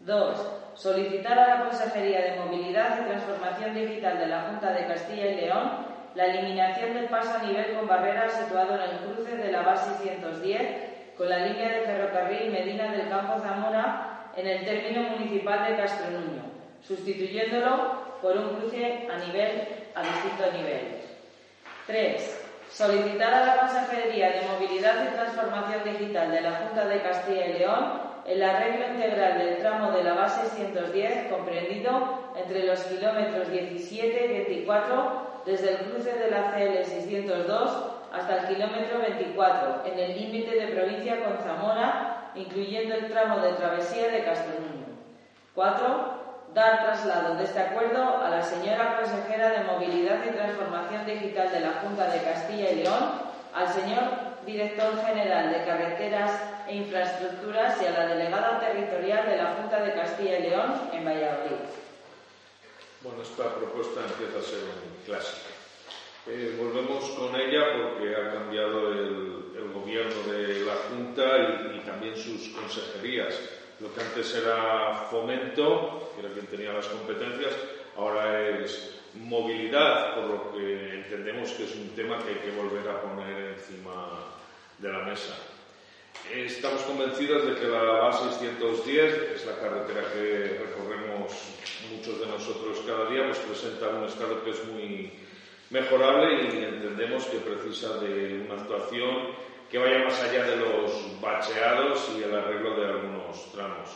2. 0.00 0.52
Solicitar 0.74 1.38
a 1.38 1.58
la 1.58 1.64
Consejería 1.64 2.22
de 2.22 2.40
Movilidad 2.40 2.98
y 2.98 3.08
Transformación 3.10 3.74
Digital 3.74 4.18
de 4.18 4.26
la 4.26 4.40
Junta 4.44 4.72
de 4.72 4.86
Castilla 4.86 5.26
y 5.26 5.36
León 5.36 5.70
la 6.14 6.26
eliminación 6.26 6.94
del 6.94 7.06
paso 7.06 7.34
a 7.38 7.46
nivel 7.46 7.74
con 7.74 7.86
barreras 7.86 8.32
situado 8.32 8.74
en 8.74 8.82
el 8.82 8.96
cruce 8.98 9.36
de 9.36 9.52
la 9.52 9.62
base 9.62 10.02
610 10.02 10.91
con 11.22 11.30
la 11.30 11.46
línea 11.46 11.68
de 11.68 11.86
ferrocarril 11.86 12.50
Medina 12.50 12.90
del 12.90 13.08
Campo 13.08 13.38
Zamora 13.38 14.32
en 14.36 14.44
el 14.44 14.64
término 14.64 15.02
municipal 15.10 15.64
de 15.68 15.76
Castro 15.76 16.10
Nuño, 16.10 16.42
sustituyéndolo 16.82 18.18
por 18.20 18.36
un 18.36 18.56
cruce 18.56 19.06
a 19.08 19.18
nivel 19.24 19.68
a 19.94 20.02
distinto 20.02 20.50
nivel. 20.52 20.98
3. 21.86 22.44
Solicitar 22.72 23.34
a 23.34 23.46
la 23.46 23.56
Consejería 23.58 24.30
de 24.30 24.48
Movilidad 24.48 25.04
y 25.04 25.14
Transformación 25.14 25.84
Digital 25.84 26.32
de 26.32 26.40
la 26.40 26.54
Junta 26.54 26.86
de 26.86 27.02
Castilla 27.02 27.46
y 27.46 27.52
León 27.52 28.00
el 28.26 28.42
arreglo 28.42 28.88
integral 28.88 29.38
del 29.38 29.58
tramo 29.58 29.92
de 29.92 30.02
la 30.02 30.14
base 30.14 30.48
110 30.56 31.30
comprendido 31.30 32.32
entre 32.34 32.66
los 32.66 32.80
kilómetros 32.80 33.48
17 33.48 34.24
y 34.24 34.28
24 34.28 35.42
desde 35.46 35.70
el 35.70 35.76
cruce 35.88 36.14
de 36.14 36.30
la 36.32 36.50
CL 36.50 36.84
602 36.84 38.01
hasta 38.12 38.38
el 38.38 38.46
kilómetro 38.48 39.00
24 39.00 39.82
en 39.86 39.98
el 39.98 40.20
límite 40.20 40.54
de 40.54 40.68
provincia 40.68 41.24
con 41.24 41.38
Zamora, 41.38 42.30
incluyendo 42.34 42.94
el 42.94 43.10
tramo 43.10 43.38
de 43.38 43.52
travesía 43.52 44.08
de 44.08 44.24
Castelluño. 44.24 44.86
4. 45.54 46.22
Dar 46.54 46.84
traslado 46.84 47.36
de 47.36 47.44
este 47.44 47.60
acuerdo 47.60 48.22
a 48.22 48.28
la 48.28 48.42
señora 48.42 48.98
consejera 48.98 49.50
de 49.50 49.64
Movilidad 49.64 50.18
y 50.26 50.34
Transformación 50.34 51.06
Digital 51.06 51.50
de 51.50 51.60
la 51.60 51.72
Junta 51.82 52.08
de 52.08 52.20
Castilla 52.20 52.70
y 52.70 52.74
León, 52.82 53.12
al 53.54 53.68
señor 53.68 54.02
director 54.44 55.02
general 55.06 55.50
de 55.50 55.64
Carreteras 55.64 56.30
e 56.68 56.76
Infraestructuras 56.76 57.80
y 57.80 57.86
a 57.86 57.92
la 57.92 58.06
delegada 58.06 58.60
territorial 58.60 59.26
de 59.26 59.36
la 59.36 59.54
Junta 59.54 59.80
de 59.80 59.94
Castilla 59.94 60.38
y 60.38 60.42
León 60.42 60.90
en 60.92 61.04
Valladolid. 61.04 61.64
Bueno, 63.02 63.22
esta 63.22 63.54
propuesta 63.54 64.00
empieza 64.00 64.38
a 64.38 64.42
ser 64.42 64.58
un 64.64 65.04
clásico. 65.06 65.48
Eh, 66.24 66.54
volvemos 66.56 67.04
con 67.18 67.34
ella 67.34 67.64
porque 67.72 68.14
ha 68.14 68.32
cambiado 68.32 68.92
el, 68.92 69.42
gobierno 69.74 70.32
de 70.32 70.64
la 70.64 70.74
Junta 70.74 71.72
y, 71.74 71.80
también 71.80 72.16
sus 72.16 72.48
consejerías. 72.50 73.34
Lo 73.80 73.92
que 73.92 74.00
antes 74.00 74.34
era 74.34 75.06
fomento, 75.10 76.12
que 76.14 76.20
era 76.20 76.32
quien 76.32 76.46
tenía 76.46 76.72
las 76.72 76.86
competencias, 76.86 77.52
ahora 77.96 78.48
es 78.50 79.00
movilidad, 79.14 80.14
por 80.14 80.24
lo 80.24 80.52
que 80.52 80.94
entendemos 80.94 81.50
que 81.52 81.64
es 81.64 81.74
un 81.74 81.88
tema 81.96 82.18
que 82.18 82.30
hay 82.30 82.36
que 82.36 82.56
volver 82.56 82.88
a 82.88 83.00
poner 83.02 83.54
encima 83.54 84.28
de 84.78 84.92
la 84.92 85.00
mesa. 85.00 85.36
Estamos 86.32 86.82
convencidos 86.82 87.46
de 87.46 87.54
que 87.56 87.66
la 87.66 87.82
base 87.82 88.28
610, 88.38 88.84
que 89.14 89.34
es 89.34 89.46
la 89.46 89.58
carretera 89.58 90.12
que 90.12 90.60
recorremos 90.64 91.32
muchos 91.90 92.20
de 92.20 92.26
nosotros 92.26 92.78
cada 92.86 93.10
día, 93.10 93.26
pues 93.26 93.38
presenta 93.38 93.88
un 93.88 94.04
estado 94.04 94.44
que 94.44 94.50
es 94.50 94.64
muy 94.66 95.12
mejorable 95.72 96.34
y 96.34 96.64
entendemos 96.64 97.24
que 97.24 97.38
precisa 97.38 97.96
de 97.98 98.44
una 98.44 98.60
actuación 98.60 99.34
que 99.70 99.78
vaya 99.78 100.04
más 100.04 100.22
allá 100.22 100.44
de 100.44 100.56
los 100.56 101.20
bacheados 101.20 102.12
y 102.16 102.22
el 102.22 102.34
arreglo 102.34 102.76
de 102.76 102.86
algunos 102.86 103.50
tramos. 103.52 103.88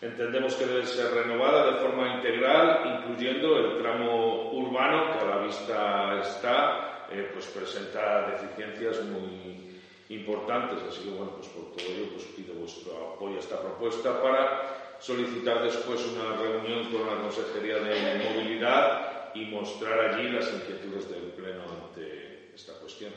Entendemos 0.00 0.54
que 0.54 0.64
debe 0.64 0.86
ser 0.86 1.12
renovada 1.12 1.72
de 1.72 1.78
forma 1.78 2.14
integral, 2.14 3.00
incluyendo 3.00 3.58
el 3.58 3.82
tramo 3.82 4.50
urbano, 4.50 5.12
que 5.12 5.18
a 5.18 5.28
la 5.28 5.44
vista 5.44 6.18
está, 6.22 7.06
eh, 7.10 7.28
pues 7.34 7.46
presenta 7.48 8.30
deficiencias 8.30 9.04
muy 9.04 9.78
importantes. 10.08 10.78
Así 10.88 11.04
que, 11.04 11.10
bueno, 11.10 11.32
pues 11.36 11.48
por 11.48 11.72
todo 11.72 11.86
ello, 11.86 12.12
pues 12.14 12.24
pido 12.34 12.54
vuestro 12.54 13.12
apoyo 13.14 13.36
a 13.36 13.40
esta 13.40 13.60
propuesta 13.60 14.22
para 14.22 14.96
solicitar 15.00 15.62
después 15.62 16.00
una 16.06 16.34
reunión 16.34 16.90
con 16.90 17.06
la 17.06 17.20
Consejería 17.20 17.76
de 17.76 18.24
Movilidad 18.24 19.19
y 19.34 19.46
mostrar 19.46 20.00
allí 20.00 20.28
las 20.28 20.52
inquietudes 20.52 21.08
del 21.10 21.32
Pleno 21.32 21.62
ante 21.62 22.52
esta 22.54 22.74
cuestión. 22.74 23.12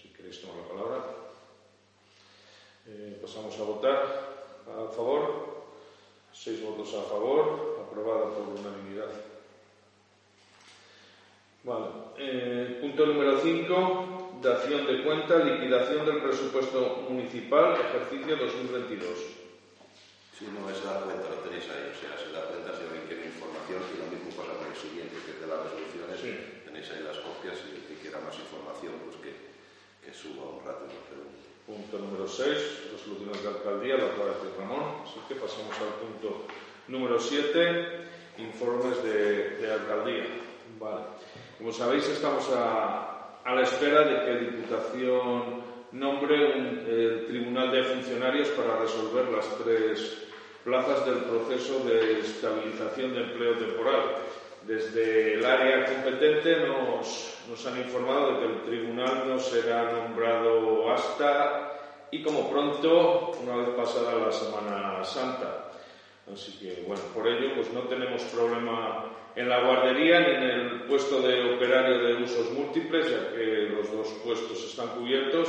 Si 0.00 0.08
queréis 0.08 0.40
tomar 0.40 0.56
la 0.56 0.68
palabra. 0.68 1.04
Eh, 2.86 3.18
pasamos 3.20 3.58
a 3.58 3.62
votar. 3.62 4.36
A 4.66 4.92
favor. 4.92 5.66
Seis 6.32 6.62
votos 6.62 6.94
a 6.94 7.02
favor. 7.02 7.86
Aprobada 7.86 8.30
por 8.30 8.48
unanimidad. 8.58 9.10
Vale. 11.64 11.86
Eh, 12.18 12.78
punto 12.80 13.06
número 13.06 13.40
5 13.40 14.16
dación 14.42 14.86
de 14.86 15.02
cuenta, 15.02 15.38
liquidación 15.38 16.04
del 16.04 16.22
presupuesto 16.22 17.06
municipal, 17.08 17.74
ejercicio 17.80 18.36
2022. 18.36 19.45
Si 20.36 20.44
no 20.52 20.68
es 20.68 20.84
la 20.84 21.00
cuenta, 21.00 21.32
lo 21.32 21.40
tenéis 21.48 21.64
ahí, 21.72 21.88
o 21.88 21.96
sea, 21.96 22.12
se 22.20 22.28
da 22.28 22.44
cuenta 22.52 22.76
si 22.76 22.84
alguien 22.84 23.08
quiere 23.08 23.32
información 23.32 23.80
y 23.88 23.96
lo 23.96 24.06
mismo 24.12 24.28
pasa 24.36 24.52
con 24.60 24.68
el 24.68 24.76
siguiente, 24.76 25.16
que 25.24 25.32
es 25.32 25.40
de 25.40 25.48
las 25.48 25.64
resoluciones, 25.64 26.20
tenéis 26.60 26.92
ahí 26.92 27.00
las 27.08 27.16
copias 27.24 27.56
y 27.64 27.80
el 27.80 27.82
que 27.88 27.96
quiera 28.04 28.20
más 28.20 28.36
información, 28.36 29.00
pues 29.00 29.16
que, 29.24 29.32
que 30.04 30.12
suba 30.12 30.60
un 30.60 30.60
rato 30.60 30.84
y 30.84 30.92
nos 30.92 31.08
pregunte. 31.08 31.40
Punto 31.64 31.94
número 32.04 32.28
6, 32.28 32.92
resoluciones 32.92 33.40
de 33.40 33.48
alcaldía, 33.48 33.96
la 33.96 34.12
otra 34.12 34.36
de 34.36 34.52
Ramón, 34.60 35.08
así 35.08 35.16
que 35.24 35.40
pasamos 35.40 35.72
al 35.80 36.04
punto 36.04 36.44
número 36.92 37.16
7, 37.16 38.36
informes 38.36 39.00
de, 39.08 39.56
de 39.56 39.72
alcaldía. 39.72 40.28
Vale. 40.76 41.16
Como 41.56 41.72
sabéis, 41.72 42.12
estamos 42.12 42.44
a, 42.52 43.40
a 43.40 43.54
la 43.56 43.62
espera 43.64 44.04
de 44.04 44.14
que 44.20 44.52
Diputación 44.52 45.64
nombre 45.92 46.60
un 46.60 46.84
tribunal 47.26 47.72
de 47.72 47.84
funcionarios 47.84 48.48
para 48.50 48.76
resolver 48.76 49.32
las 49.32 49.48
tres 49.64 50.25
plazas 50.66 51.06
del 51.06 51.18
proceso 51.18 51.78
de 51.84 52.18
estabilización 52.18 53.14
de 53.14 53.20
empleo 53.22 53.54
temporal. 53.54 54.16
Desde 54.66 55.34
el 55.34 55.46
área 55.46 55.84
competente 55.84 56.56
nos, 56.66 57.38
nos 57.48 57.66
han 57.66 57.78
informado 57.78 58.32
de 58.32 58.38
que 58.40 58.44
el 58.46 58.62
tribunal 58.64 59.28
no 59.28 59.38
será 59.38 59.92
nombrado 59.92 60.90
hasta 60.90 61.72
y 62.10 62.20
como 62.20 62.50
pronto, 62.50 63.30
una 63.44 63.56
vez 63.58 63.68
pasada 63.76 64.14
la 64.16 64.32
Semana 64.32 65.04
Santa. 65.04 65.70
Así 66.32 66.58
que, 66.58 66.82
bueno, 66.84 67.02
por 67.14 67.28
ello, 67.28 67.54
pues 67.54 67.72
no 67.72 67.82
tenemos 67.82 68.22
problema 68.22 69.04
en 69.36 69.48
la 69.48 69.62
guardería 69.62 70.18
ni 70.18 70.34
en 70.34 70.42
el 70.42 70.82
puesto 70.82 71.20
de 71.20 71.54
operario 71.54 71.98
de 71.98 72.24
usos 72.24 72.50
múltiples, 72.50 73.08
ya 73.08 73.30
que 73.32 73.70
los 73.70 73.92
dos 73.92 74.08
puestos 74.24 74.64
están 74.64 74.88
cubiertos, 74.88 75.48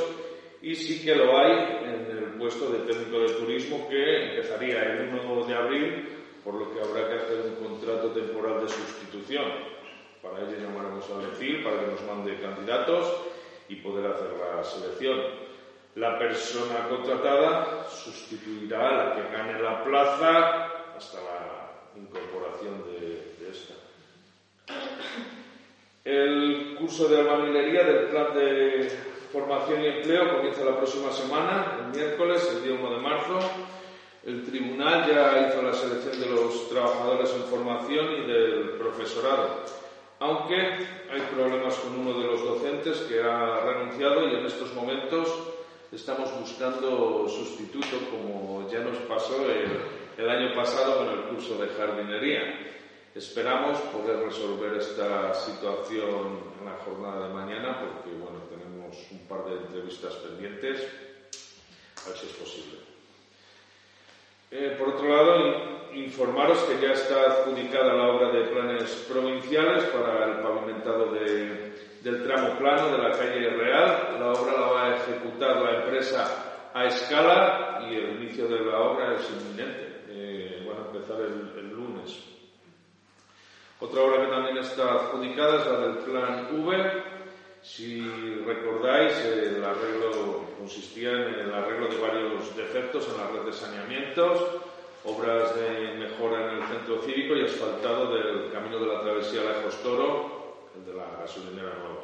y 0.62 0.76
sí 0.76 1.04
que 1.04 1.16
lo 1.16 1.38
hay 1.38 1.52
en 1.84 2.18
el 2.18 2.24
puesto 2.38 2.70
de 2.72 2.80
técnico 2.92 3.20
de 3.20 3.34
turismo 3.34 3.88
que 3.90 4.30
empezaría 4.30 4.84
el 4.84 5.10
1 5.10 5.46
de 5.46 5.56
abril, 5.56 6.10
por 6.44 6.56
lo 6.56 6.74
que 6.74 6.82
habrá 6.82 7.08
que 7.08 7.16
hacer 7.16 7.42
un 7.42 7.68
contrato 7.68 8.12
temporal 8.12 8.62
de 8.62 8.70
sustitución. 8.70 9.46
Para 10.22 10.40
ello 10.40 10.58
llamaremos 10.60 11.10
al 11.12 11.32
EFIL 11.32 11.64
para 11.64 11.80
que 11.80 11.88
nos 11.88 12.04
mande 12.04 12.40
candidatos 12.40 13.22
y 13.70 13.76
poder 13.76 14.12
hacer 14.12 14.30
la 14.38 14.64
selección. 14.64 15.20
La 15.96 16.18
persona 16.18 16.88
contratada 16.90 17.88
sustituirá 17.90 18.90
a 18.90 19.06
la 19.06 19.16
que 19.16 19.36
gane 19.36 19.62
la 19.62 19.84
plaza 19.84 20.96
hasta 20.96 21.18
la 21.22 22.00
incorporación 22.00 22.84
de 22.86 23.38
el 26.08 26.76
curso 26.80 27.10
de 27.10 27.18
albañilería 27.20 27.84
del 27.84 28.08
plan 28.08 28.34
de 28.34 28.90
formación 29.32 29.84
y 29.84 29.88
empleo 29.88 30.36
comienza 30.36 30.64
la 30.64 30.78
próxima 30.78 31.12
semana, 31.12 31.78
el 31.80 31.98
miércoles, 31.98 32.48
el 32.56 32.64
día 32.64 32.74
1 32.74 32.90
de 32.92 33.02
marzo. 33.02 33.40
El 34.26 34.44
tribunal 34.46 35.08
ya 35.08 35.48
hizo 35.48 35.62
la 35.62 35.74
selección 35.74 36.20
de 36.20 36.28
los 36.28 36.70
trabajadores 36.70 37.34
en 37.34 37.44
formación 37.44 38.06
y 38.12 38.28
del 38.28 38.72
profesorado, 38.78 39.64
aunque 40.20 40.56
hay 40.56 41.22
problemas 41.34 41.76
con 41.76 42.00
uno 42.00 42.20
de 42.20 42.28
los 42.28 42.44
docentes 42.44 42.98
que 43.02 43.22
ha 43.22 43.62
renunciado 43.62 44.28
y 44.28 44.36
en 44.36 44.46
estos 44.46 44.74
momentos 44.74 45.34
estamos 45.92 46.30
buscando 46.40 47.28
sustituto, 47.30 47.98
como 48.12 48.70
ya 48.70 48.80
nos 48.80 48.98
pasó 49.00 49.46
el, 49.50 49.80
el 50.18 50.30
año 50.30 50.54
pasado 50.54 50.98
con 50.98 51.10
el 51.10 51.22
curso 51.26 51.58
de 51.58 51.68
jardinería. 51.70 52.68
Esperamos 53.18 53.80
poder 53.92 54.24
resolver 54.24 54.78
esta 54.78 55.34
situación 55.34 56.38
en 56.60 56.66
la 56.66 56.78
jornada 56.86 57.28
de 57.28 57.34
mañana 57.34 57.80
porque 57.80 58.16
bueno, 58.16 58.44
tenemos 58.48 58.96
un 59.10 59.28
par 59.28 59.44
de 59.46 59.58
entrevistas 59.58 60.14
pendientes, 60.18 60.88
a 62.06 62.10
ver 62.10 62.18
si 62.20 62.28
es 62.28 62.34
posible. 62.34 62.78
Eh, 64.52 64.76
por 64.78 64.90
otro 64.90 65.10
lado, 65.10 65.94
informaros 65.96 66.60
que 66.60 66.80
ya 66.80 66.94
está 66.94 67.22
adjudicada 67.24 67.96
la 67.96 68.08
obra 68.08 68.32
de 68.32 68.52
planes 68.52 68.92
provinciales 69.12 69.86
para 69.86 70.26
el 70.26 70.40
pavimentado 70.44 71.12
del 71.12 72.24
tramo 72.24 72.56
plano 72.60 72.92
de 72.92 72.98
la 73.00 73.12
calle 73.18 73.50
Real. 73.50 74.18
La 74.20 74.32
obra 74.32 74.54
la 74.54 74.68
va 74.68 74.86
a 74.86 74.96
ejecutar 74.96 75.58
la 75.58 75.84
empresa 75.84 76.70
a 76.72 76.86
escala 76.86 77.80
y 77.90 77.96
el 77.96 78.22
inicio 78.22 78.48
de 78.48 78.60
la 78.60 78.80
obra 78.80 79.16
es 79.16 79.28
inminente. 79.32 80.04
Eh, 80.08 80.68
van 80.68 80.84
a 80.84 80.96
empezar 80.96 81.20
el, 81.20 81.32
lunes. 81.56 81.67
Otra 83.80 84.02
obra 84.02 84.26
que 84.26 84.32
también 84.32 84.58
está 84.58 84.92
adjudicada 84.92 85.62
es 85.62 85.68
la 85.68 85.80
del 85.80 85.98
plan 85.98 86.48
V. 86.52 87.04
Si 87.62 88.02
recordáis, 88.44 89.14
el 89.24 89.64
arreglo 89.64 90.46
consistía 90.58 91.12
en 91.12 91.36
el 91.36 91.54
arreglo 91.54 91.88
de 91.88 91.98
varios 91.98 92.56
defectos 92.56 93.08
en 93.08 93.18
la 93.18 93.28
red 93.28 93.46
de 93.46 93.54
saneamientos, 93.54 94.42
obras 95.06 95.56
de 95.56 95.94
mejora 95.94 96.54
en 96.54 96.58
el 96.58 96.68
centro 96.68 97.04
cívico 97.04 97.36
y 97.36 97.46
asfaltado 97.46 98.16
del 98.16 98.52
camino 98.52 98.80
de 98.80 98.88
la 98.88 99.02
travesía 99.02 99.44
Lejos 99.44 99.76
Toro, 99.84 100.70
el 100.76 100.84
de 100.84 100.94
la 100.96 101.06
gasolinera 101.22 101.76
nueva. 101.76 102.02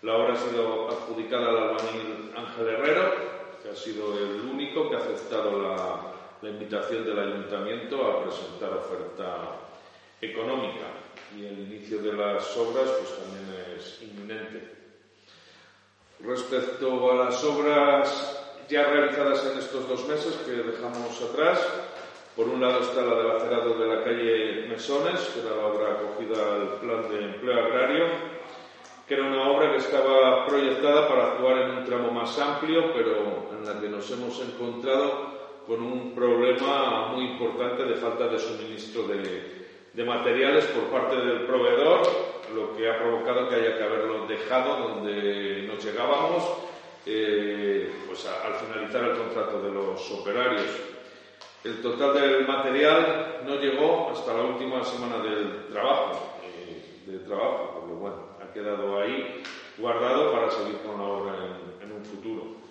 La 0.00 0.16
obra 0.16 0.32
ha 0.32 0.36
sido 0.36 0.88
adjudicada 0.88 1.50
al 1.50 1.58
albañil 1.58 2.32
Ángel 2.34 2.68
Herrero, 2.68 3.14
que 3.62 3.68
ha 3.68 3.76
sido 3.76 4.18
el 4.18 4.40
único 4.40 4.88
que 4.88 4.96
ha 4.96 5.00
aceptado 5.00 5.60
la, 5.60 6.00
la 6.40 6.48
invitación 6.48 7.04
del 7.04 7.18
ayuntamiento 7.18 8.06
a 8.06 8.22
presentar 8.22 8.72
oferta 8.72 9.60
económica 10.20 10.93
y 11.36 11.44
el 11.44 11.58
inicio 11.60 11.98
de 12.02 12.12
las 12.12 12.56
obras 12.56 12.88
pues 12.88 13.18
también 13.18 13.76
es 13.76 14.02
inminente. 14.02 14.74
Respecto 16.20 17.10
a 17.10 17.24
las 17.26 17.44
obras 17.44 18.40
ya 18.68 18.84
realizadas 18.84 19.44
en 19.46 19.58
estos 19.58 19.88
dos 19.88 20.06
meses 20.08 20.34
que 20.46 20.52
dejamos 20.52 21.20
atrás, 21.22 21.60
por 22.36 22.48
un 22.48 22.60
lado 22.60 22.80
está 22.80 23.02
la 23.02 23.16
del 23.16 23.30
acerado 23.32 23.78
de 23.78 23.86
la 23.86 24.02
calle 24.02 24.66
Mesones, 24.68 25.20
que 25.32 25.40
era 25.40 25.56
la 25.56 25.66
obra 25.66 25.92
acogida 25.92 26.54
al 26.54 26.80
plan 26.80 27.08
de 27.08 27.24
empleo 27.24 27.64
agrario, 27.64 28.06
que 29.06 29.14
era 29.14 29.24
una 29.24 29.50
obra 29.50 29.70
que 29.70 29.78
estaba 29.78 30.46
proyectada 30.46 31.08
para 31.08 31.32
actuar 31.32 31.58
en 31.58 31.70
un 31.78 31.84
tramo 31.84 32.10
más 32.10 32.38
amplio, 32.38 32.92
pero 32.92 33.50
en 33.52 33.66
la 33.66 33.80
que 33.80 33.88
nos 33.88 34.10
hemos 34.10 34.40
encontrado 34.40 35.34
con 35.66 35.82
un 35.82 36.14
problema 36.14 37.08
muy 37.08 37.32
importante 37.32 37.84
de 37.84 37.94
falta 37.96 38.28
de 38.28 38.38
suministro 38.38 39.04
de, 39.04 39.63
de 39.94 40.04
materiales 40.04 40.64
por 40.66 40.84
parte 40.84 41.16
del 41.16 41.46
proveedor 41.46 42.02
lo 42.54 42.76
que 42.76 42.88
ha 42.88 42.98
provocado 42.98 43.48
que 43.48 43.56
haya 43.56 43.76
que 43.76 43.82
haberlo 43.82 44.26
dejado 44.26 44.88
donde 44.88 45.62
nos 45.66 45.82
llegábamos 45.84 46.42
eh, 47.06 47.90
pues 48.06 48.26
al 48.26 48.54
finalizar 48.54 49.04
el 49.04 49.16
contrato 49.16 49.60
de 49.62 49.70
los 49.70 50.10
operarios. 50.10 50.62
El 51.62 51.80
total 51.80 52.14
del 52.14 52.46
material 52.46 53.40
no 53.46 53.56
llegó 53.56 54.10
hasta 54.10 54.34
la 54.34 54.42
última 54.42 54.84
semana 54.84 55.18
del 55.22 55.66
trabajo, 55.70 56.38
eh, 56.44 57.20
trabajo, 57.26 57.80
por 57.80 57.88
lo 57.88 57.94
bueno, 57.96 58.16
ha 58.42 58.52
quedado 58.52 59.00
ahí 59.00 59.42
guardado 59.78 60.32
para 60.32 60.50
seguir 60.50 60.78
con 60.78 60.98
la 60.98 61.04
obra 61.04 61.34
en, 61.80 61.92
un 61.92 62.04
futuro. 62.04 62.63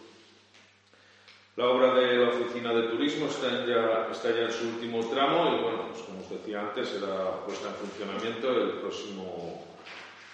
La 1.56 1.68
obra 1.68 1.94
de 1.94 2.18
la 2.18 2.30
oficina 2.30 2.74
de 2.74 2.88
turismo 2.88 3.28
está 3.28 3.64
ya, 3.68 4.08
está 4.12 4.32
ya 4.32 4.46
en 4.46 4.52
su 4.52 4.70
último 4.70 5.08
tramo 5.08 5.56
y, 5.56 5.62
bueno, 5.62 5.88
pues 5.92 6.02
como 6.02 6.22
os 6.22 6.30
decía 6.32 6.62
antes, 6.62 6.90
será 6.90 7.46
puesta 7.46 7.68
en 7.68 7.76
funcionamiento 7.76 8.50
el 8.50 8.80
próximo 8.80 9.64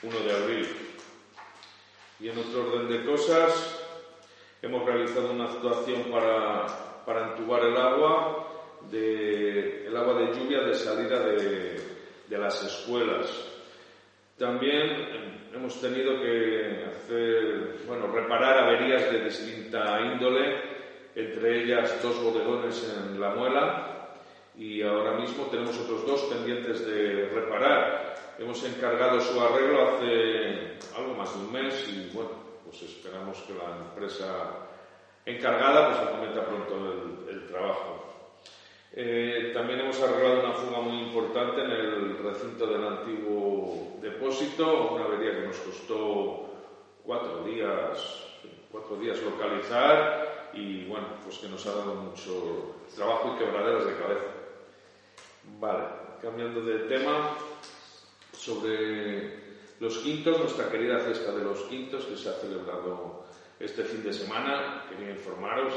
1 0.01 0.19
de 0.21 0.31
abril. 0.31 0.67
Y 2.21 2.29
en 2.29 2.37
otro 2.37 2.71
orden 2.71 2.87
de 2.87 3.05
cosas, 3.05 3.83
hemos 4.61 4.85
realizado 4.85 5.31
una 5.31 5.45
actuación 5.45 6.03
para, 6.03 7.03
para 7.05 7.31
entubar 7.31 7.65
el 7.65 7.75
agua, 7.75 8.47
de, 8.89 9.87
el 9.87 9.97
agua 9.97 10.13
de 10.21 10.33
lluvia 10.33 10.61
de 10.61 10.73
salida 10.73 11.19
de, 11.19 11.81
de 12.29 12.37
las 12.37 12.63
escuelas. 12.63 13.29
También 14.37 15.49
hemos 15.53 15.81
tenido 15.81 16.21
que 16.21 16.85
hacer, 16.87 17.79
bueno, 17.85 18.07
reparar 18.07 18.59
averías 18.59 19.11
de 19.11 19.25
distinta 19.25 19.99
índole, 19.99 20.78
entre 21.19 21.63
ellas 21.63 22.01
dos 22.01 22.21
bodegones 22.23 22.95
en 22.95 23.19
La 23.19 23.31
Muela 23.31 24.15
y 24.55 24.81
ahora 24.81 25.13
mismo 25.13 25.45
tenemos 25.45 25.77
otros 25.79 26.05
dos 26.05 26.21
pendientes 26.23 26.85
de 26.85 27.29
reparar. 27.33 28.15
Hemos 28.37 28.63
encargado 28.63 29.19
su 29.19 29.39
arreglo 29.39 29.89
hace 29.89 30.77
algo 30.97 31.13
más 31.15 31.33
de 31.33 31.45
un 31.45 31.51
mes 31.51 31.87
y 31.89 32.09
bueno, 32.13 32.31
pues 32.65 32.81
esperamos 32.83 33.37
que 33.39 33.53
la 33.53 33.77
empresa 33.77 34.67
encargada 35.25 35.87
pues 35.89 35.99
acometa 35.99 36.45
pronto 36.45 37.29
el, 37.29 37.47
trabajo. 37.47 38.05
Eh, 38.93 39.51
también 39.53 39.79
hemos 39.81 39.99
arreglado 40.01 40.41
una 40.41 40.53
fuga 40.53 40.81
muy 40.81 41.03
importante 41.03 41.61
en 41.61 41.71
el 41.71 42.17
recinto 42.19 42.67
del 42.67 42.85
antiguo 42.85 43.97
depósito, 44.01 44.93
una 44.93 45.05
avería 45.05 45.39
que 45.39 45.47
nos 45.47 45.57
costó 45.57 46.49
cuatro 47.03 47.43
días, 47.43 48.25
cuatro 48.71 48.97
días 48.97 49.19
localizar 49.21 50.28
y 50.53 50.85
bueno, 50.85 51.07
pues 51.23 51.37
que 51.37 51.49
nos 51.49 51.65
ha 51.65 51.75
dado 51.75 51.95
mucho 51.95 52.75
trabajo 52.95 53.35
y 53.35 53.39
quebraderas 53.39 53.85
de 53.85 53.97
cabeza. 53.97 54.25
Vale, 55.59 55.83
cambiando 56.21 56.61
de 56.61 56.79
tema, 56.87 57.37
sobre 58.33 59.49
los 59.79 59.97
quintos, 59.99 60.39
nuestra 60.39 60.69
querida 60.69 60.99
fiesta 60.99 61.31
de 61.31 61.43
los 61.43 61.59
quintos 61.63 62.05
que 62.05 62.17
se 62.17 62.29
ha 62.29 62.33
celebrado 62.33 63.25
este 63.59 63.83
fin 63.83 64.03
de 64.03 64.13
semana. 64.13 64.85
Quería 64.89 65.11
informaros, 65.11 65.73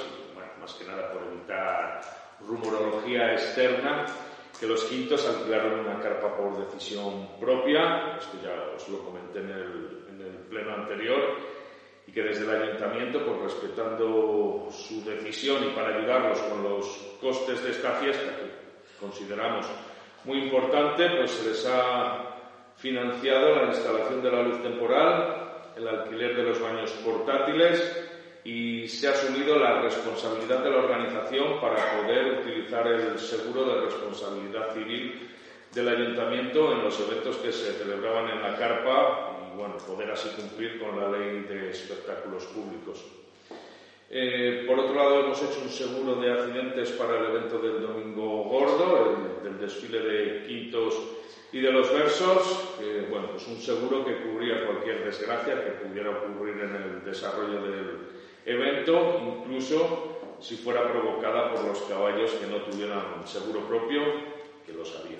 más 0.61 0.74
que 0.74 0.85
nada 0.85 1.12
por 1.12 1.22
evitar 1.24 2.00
rumorología 2.46 3.32
externa, 3.32 4.06
que 4.58 4.66
los 4.66 4.85
quintos 4.85 5.26
alquilaron 5.26 5.80
una 5.80 6.00
carpa 6.00 6.37
por 6.37 6.58
decisión 6.66 7.28
propia, 7.40 8.16
esto 8.18 8.38
ya 8.42 8.74
os 8.76 8.88
lo 8.88 8.98
comenté 9.04 9.40
en 9.40 9.50
el, 9.50 10.04
en 10.11 10.20
el 10.20 10.37
pleno 10.48 10.74
anterior, 10.74 11.37
y 12.06 12.12
que 12.12 12.22
desde 12.22 12.44
el 12.44 12.62
ayuntamiento, 12.62 13.24
pues 13.24 13.52
respetando 13.52 14.68
su 14.70 15.04
decisión 15.04 15.64
y 15.64 15.74
para 15.74 15.96
ayudarlos 15.96 16.38
con 16.42 16.62
los 16.62 16.86
costes 17.20 17.62
de 17.62 17.70
esta 17.70 17.92
fiesta, 17.92 18.36
que 18.36 18.98
consideramos 18.98 19.66
muy 20.24 20.38
importante, 20.38 21.08
pues 21.16 21.30
se 21.30 21.48
les 21.48 21.66
ha 21.66 22.32
financiado 22.76 23.54
la 23.56 23.66
instalación 23.66 24.22
de 24.22 24.30
la 24.30 24.42
luz 24.42 24.62
temporal, 24.62 25.70
el 25.76 25.88
alquiler 25.88 26.36
de 26.36 26.42
los 26.42 26.60
baños 26.60 26.90
portátiles 27.04 28.08
y 28.44 28.88
se 28.88 29.08
ha 29.08 29.12
asumido 29.12 29.56
la 29.56 29.80
responsabilidad 29.82 30.64
de 30.64 30.70
la 30.70 30.78
organización 30.78 31.60
para 31.60 31.76
poder 31.96 32.40
utilizar 32.40 32.86
el 32.88 33.18
seguro 33.18 33.64
de 33.64 33.82
responsabilidad 33.82 34.74
civil 34.74 35.28
del 35.72 35.88
ayuntamiento 35.88 36.72
en 36.72 36.82
los 36.82 36.98
eventos 37.00 37.36
que 37.36 37.52
se 37.52 37.72
celebraban 37.72 38.30
en 38.30 38.42
la 38.42 38.56
carpa 38.56 39.32
bueno, 39.56 39.76
poder 39.78 40.10
así 40.10 40.28
cumplir 40.30 40.80
con 40.80 40.98
la 40.98 41.16
ley 41.16 41.40
de 41.42 41.70
espectáculos 41.70 42.44
públicos. 42.46 43.04
Eh, 44.10 44.64
por 44.66 44.78
otro 44.78 44.94
lado, 44.94 45.20
hemos 45.20 45.42
hecho 45.42 45.60
un 45.62 45.70
seguro 45.70 46.16
de 46.16 46.30
accidentes 46.30 46.90
para 46.92 47.18
el 47.18 47.26
evento 47.34 47.58
del 47.58 47.80
Domingo 47.80 48.44
Gordo, 48.44 49.16
el, 49.16 49.42
del 49.42 49.58
desfile 49.58 50.00
de 50.00 50.46
quintos 50.46 50.98
y 51.50 51.60
de 51.60 51.72
los 51.72 51.90
versos, 51.92 52.76
que, 52.78 53.06
bueno, 53.10 53.28
pues 53.30 53.46
un 53.48 53.56
seguro 53.56 54.04
que 54.04 54.22
cubría 54.22 54.66
cualquier 54.66 55.04
desgracia 55.04 55.64
que 55.64 55.86
pudiera 55.86 56.10
ocurrir 56.10 56.62
en 56.62 56.76
el 56.76 57.04
desarrollo 57.04 57.62
del 57.62 57.98
evento, 58.44 59.20
incluso 59.40 60.36
si 60.40 60.56
fuera 60.56 60.90
provocada 60.90 61.52
por 61.52 61.64
los 61.64 61.80
caballos 61.82 62.32
que 62.32 62.46
no 62.48 62.62
tuvieran 62.62 63.26
seguro 63.26 63.60
propio, 63.60 64.02
que 64.66 64.72
lo 64.72 64.84
sabía. 64.84 65.18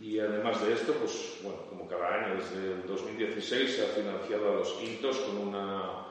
Y 0.00 0.18
además 0.18 0.64
de 0.64 0.74
esto, 0.74 0.92
pues 0.94 1.38
bueno, 1.42 1.58
como 1.70 1.88
cada 1.88 2.14
año 2.14 2.36
desde 2.36 2.72
el 2.74 2.86
2016 2.86 3.76
se 3.76 3.84
ha 3.84 3.88
financiado 3.88 4.52
a 4.52 4.54
los 4.56 4.72
quintos 4.74 5.16
con 5.18 5.48
una 5.48 6.06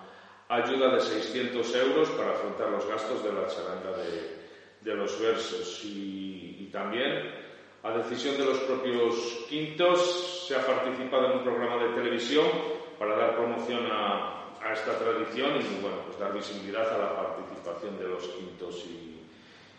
ayuda 0.49 0.95
de 0.95 1.01
600 1.01 1.75
euros 1.75 2.09
para 2.11 2.31
afrontar 2.31 2.69
los 2.69 2.87
gastos 2.87 3.23
de 3.23 3.31
la 3.31 3.47
charanga 3.47 3.97
de, 3.97 4.95
los 4.95 5.19
versos. 5.19 5.83
Y, 5.83 6.57
y 6.59 6.69
también 6.71 7.45
a 7.85 7.91
decisión 7.97 8.35
de 8.35 8.45
los 8.45 8.57
propios 8.61 9.13
quintos, 9.47 10.45
se 10.47 10.55
ha 10.55 10.65
participado 10.65 11.27
en 11.27 11.37
un 11.37 11.43
programa 11.43 11.83
de 11.83 11.93
televisión 11.93 12.47
para 12.97 13.15
dar 13.15 13.35
promoción 13.35 13.85
a, 13.91 14.31
esta 14.73 14.97
tradición 14.97 15.51
y 15.61 15.79
bueno, 15.79 15.97
pues 16.07 16.17
dar 16.17 16.33
visibilidad 16.33 16.91
a 16.91 16.97
la 16.97 17.15
participación 17.15 17.99
de 17.99 18.07
los 18.07 18.23
quintos 18.29 18.83
y, 18.87 19.14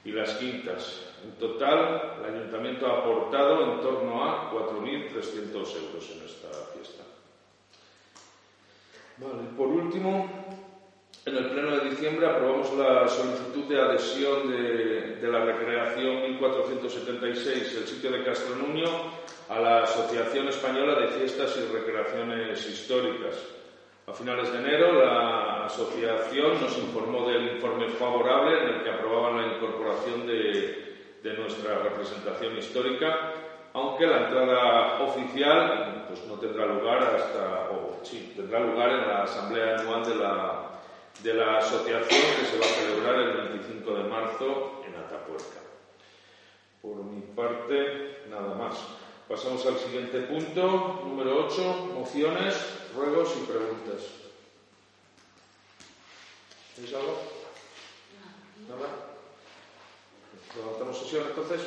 y 0.07 0.13
las 0.13 0.35
quintas. 0.35 1.03
En 1.25 1.33
total, 1.33 2.19
el 2.21 2.35
ayuntamiento 2.35 2.87
ha 2.87 3.01
aportado 3.01 3.73
en 3.73 3.81
torno 3.81 4.25
a 4.25 4.53
4.300 4.53 5.53
euros 5.53 6.11
en 6.15 6.25
esta 6.25 6.49
fiesta. 6.73 7.03
Por 9.57 9.67
último, 9.67 10.55
En 11.27 11.37
el 11.37 11.51
pleno 11.51 11.77
de 11.77 11.91
diciembre 11.91 12.25
aprobamos 12.25 12.73
la 12.75 13.09
solicitud 13.09 13.65
de 13.65 13.81
adhesión 13.81 14.49
de, 14.49 15.17
de 15.17 15.29
la 15.29 15.45
recreación 15.45 16.23
1476, 16.23 17.79
el 17.79 17.87
sitio 17.89 18.13
de 18.13 18.23
Castronuño, 18.23 18.87
a 19.49 19.59
la 19.59 19.83
Asociación 19.83 20.47
Española 20.47 21.01
de 21.01 21.09
Fiestas 21.09 21.57
y 21.57 21.73
Recreaciones 21.73 22.65
Históricas. 22.69 23.35
A 24.09 24.13
finales 24.13 24.53
de 24.53 24.59
enero, 24.59 25.05
la 25.05 25.67
asociación 25.67 26.61
nos 26.61 26.79
informó 26.79 27.29
del 27.29 27.57
informe 27.57 27.89
favorable 27.89 28.63
en 28.63 28.69
el 28.69 28.83
que 28.85 28.91
aprobaban 28.91 29.43
la 29.43 29.57
incorporación 29.57 30.27
de, 30.27 30.85
nuestra 31.37 31.79
representación 31.79 32.57
histórica 32.57 33.33
aunque 33.73 34.07
la 34.07 34.29
entrada 34.29 35.03
oficial 35.03 36.05
pues, 36.07 36.25
no 36.29 36.35
tendrá 36.35 36.67
lugar 36.67 37.03
hasta, 37.03 37.71
o 37.73 37.99
sí, 38.05 38.33
tendrá 38.37 38.61
lugar 38.61 38.91
en 38.91 39.09
la 39.09 39.25
asamblea 39.25 39.81
anual 39.81 40.05
de 40.05 40.15
la, 40.15 40.71
de 41.25 41.35
la 41.35 41.59
asociación 41.59 42.23
que 42.39 42.47
se 42.47 42.59
va 42.59 42.65
a 42.65 42.69
celebrar 42.69 43.15
el 43.17 43.49
25 43.49 43.93
de 43.93 44.05
marzo 44.05 44.83
en 44.87 44.95
Atapuerca. 44.95 45.61
Por 46.81 47.03
mi 47.05 47.21
parte, 47.21 48.23
nada 48.31 48.55
más. 48.55 49.06
Pasamos 49.29 49.67
al 49.67 49.77
siguiente 49.77 50.21
punto, 50.21 51.03
número 51.05 51.47
8, 51.47 51.91
mociones, 51.95 52.55
ruegos 52.95 53.35
y 53.37 53.41
preguntas. 53.45 54.03
¿Tenéis 56.77 56.95
algo? 56.95 57.19
Nada. 58.69 58.89
¿Levantamos 60.57 60.99
sesión 60.99 61.25
entonces? 61.27 61.61